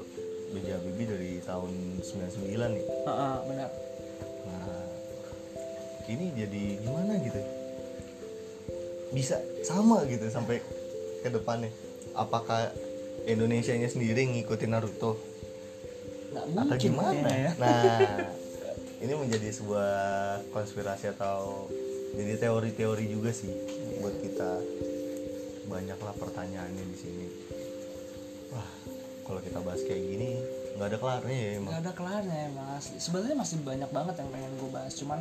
B.J. 0.54 0.68
Habibie 0.78 1.08
dari 1.10 1.32
tahun 1.42 1.74
99 2.06 2.54
nih. 2.54 2.86
Heeh, 2.86 3.36
benar. 3.50 3.70
Nah, 4.46 4.86
ini 6.06 6.26
jadi 6.38 6.64
gimana 6.86 7.18
gitu? 7.20 7.42
Bisa 9.10 9.42
sama 9.66 10.06
gitu 10.06 10.30
sampai 10.30 10.62
ke 11.26 11.34
depannya. 11.34 11.74
Apakah 12.16 12.72
Indonesianya 13.28 13.92
sendiri 13.92 14.24
ngikutin 14.24 14.72
Naruto 14.72 15.20
Nggak 16.32 16.44
atau 16.44 16.64
mungkin 16.64 16.80
gimana? 16.80 17.12
kayaknya 17.12 17.36
ya. 17.36 17.52
Nah, 17.60 18.00
ini 19.04 19.14
menjadi 19.16 19.50
sebuah 19.52 19.94
konspirasi 20.52 21.06
atau 21.16 21.68
jadi 22.16 22.40
teori-teori 22.40 23.06
juga 23.12 23.32
sih 23.36 23.52
buat 24.00 24.16
kita. 24.24 24.52
Banyaklah 25.68 26.16
pertanyaannya 26.16 26.84
di 26.88 26.98
sini. 26.98 27.28
Wah, 28.56 28.70
kalau 29.28 29.40
kita 29.44 29.60
bahas 29.60 29.84
kayak 29.84 30.04
gini 30.08 30.40
nggak 30.78 30.88
ada 30.94 30.98
kelarnya 31.02 31.36
ya 31.36 31.50
emang. 31.58 31.72
Nggak 31.74 31.84
ada 31.84 31.94
kelarnya 31.98 32.38
emang 32.54 32.68
asli. 32.78 32.98
Sebenarnya 33.02 33.36
masih 33.36 33.58
banyak 33.66 33.90
banget 33.92 34.16
yang 34.22 34.30
pengen 34.30 34.52
gue 34.62 34.70
bahas, 34.72 34.94
cuman 34.96 35.20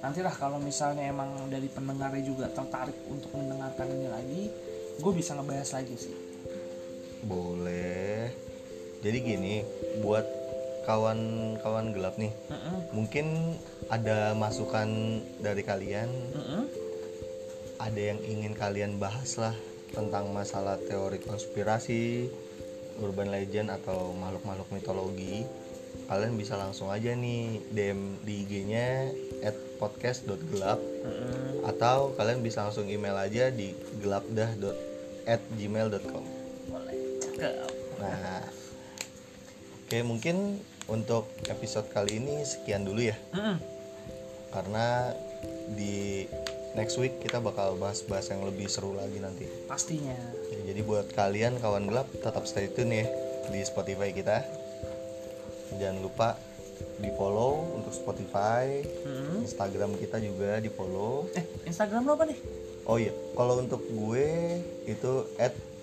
nantilah 0.00 0.34
kalau 0.34 0.58
misalnya 0.58 1.04
emang 1.06 1.30
dari 1.52 1.68
pendengarnya 1.68 2.24
juga 2.24 2.48
tertarik 2.50 2.96
untuk 3.06 3.30
mendengarkan 3.36 3.86
ini 3.92 4.08
lagi, 4.08 4.42
gue 4.98 5.12
bisa 5.12 5.36
ngebahas 5.36 5.70
lagi 5.76 5.94
sih. 5.94 6.25
Boleh. 7.26 8.30
Jadi 9.02 9.18
gini, 9.22 9.62
buat 10.00 10.24
kawan-kawan 10.86 11.90
gelap 11.90 12.14
nih, 12.14 12.30
Heeh. 12.30 12.78
mungkin 12.94 13.58
ada 13.90 14.30
masukan 14.38 15.18
dari 15.42 15.66
kalian, 15.66 16.06
Heeh. 16.06 16.62
ada 17.82 18.00
yang 18.00 18.22
ingin 18.22 18.54
kalian 18.54 19.02
bahas 19.02 19.34
lah 19.36 19.52
tentang 19.90 20.30
masalah 20.30 20.78
teori 20.78 21.18
konspirasi, 21.18 22.30
urban 23.02 23.34
legend 23.34 23.74
atau 23.74 24.14
makhluk-makhluk 24.14 24.70
mitologi. 24.70 25.42
Kalian 26.06 26.38
bisa 26.38 26.54
langsung 26.54 26.94
aja 26.94 27.18
nih 27.18 27.66
DM 27.74 28.22
di 28.22 28.46
IG-nya 28.46 29.10
@podcast.gelap 29.82 30.78
Heeh. 30.78 31.66
atau 31.66 32.14
kalian 32.14 32.46
bisa 32.46 32.62
langsung 32.62 32.86
email 32.86 33.18
aja 33.18 33.50
di 33.50 33.74
gelapdah.gmail.com. 33.98 36.22
Boleh. 36.22 36.35
Cakep. 37.36 37.72
Nah, 38.00 38.42
oke 39.84 39.98
mungkin 40.04 40.60
untuk 40.88 41.28
episode 41.52 41.88
kali 41.92 42.20
ini 42.20 42.44
sekian 42.44 42.88
dulu 42.88 43.04
ya, 43.04 43.16
Heeh. 43.36 43.56
karena 44.52 45.12
di 45.76 46.24
next 46.76 46.96
week 47.00 47.18
kita 47.20 47.40
bakal 47.40 47.74
bahas-bahas 47.80 48.30
yang 48.30 48.44
lebih 48.44 48.68
seru 48.68 48.96
lagi 48.96 49.18
nanti. 49.20 49.44
Pastinya. 49.66 50.14
Ya, 50.52 50.72
jadi 50.72 50.80
buat 50.84 51.10
kalian 51.12 51.58
kawan 51.58 51.88
gelap 51.88 52.08
tetap 52.12 52.44
stay 52.48 52.68
tune 52.70 52.92
ya 52.92 53.06
di 53.50 53.60
Spotify 53.64 54.12
kita. 54.12 54.44
Jangan 55.76 55.98
lupa 56.00 56.38
di 57.00 57.08
follow 57.16 57.80
untuk 57.80 57.92
Spotify, 57.92 58.84
Heeh. 58.84 59.42
Instagram 59.44 59.96
kita 59.96 60.20
juga 60.20 60.60
di 60.60 60.68
follow. 60.68 61.28
Eh, 61.34 61.44
Instagram 61.66 62.04
lo 62.06 62.14
apa 62.14 62.28
nih? 62.28 62.38
Oh 62.86 63.00
iya, 63.02 63.10
kalau 63.34 63.58
untuk 63.58 63.82
gue 63.90 64.60
itu 64.86 65.12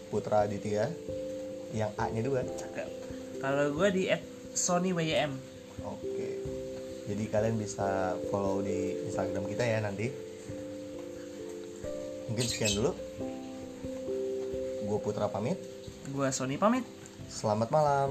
@putraaditya 0.08 0.88
yang 1.74 1.92
A-nya 1.98 2.22
dua. 2.22 2.46
Cakep. 2.46 2.90
Kalau 3.42 3.74
gue 3.76 3.88
di 3.92 4.04
@sonyWM. 4.54 5.32
Oke. 5.84 6.28
jadi 7.04 7.24
kalian 7.28 7.60
bisa 7.60 8.16
follow 8.32 8.64
di 8.64 8.96
Instagram 9.12 9.44
kita 9.52 9.64
ya 9.68 9.84
nanti 9.84 10.08
mungkin 12.32 12.46
sekian 12.48 12.74
dulu 12.80 12.92
gue 14.84 15.00
Putra 15.04 15.28
pamit 15.28 15.60
Gua 16.12 16.32
Sony 16.32 16.60
pamit. 16.60 16.84
selamat 17.28 17.70
malam 17.72 18.10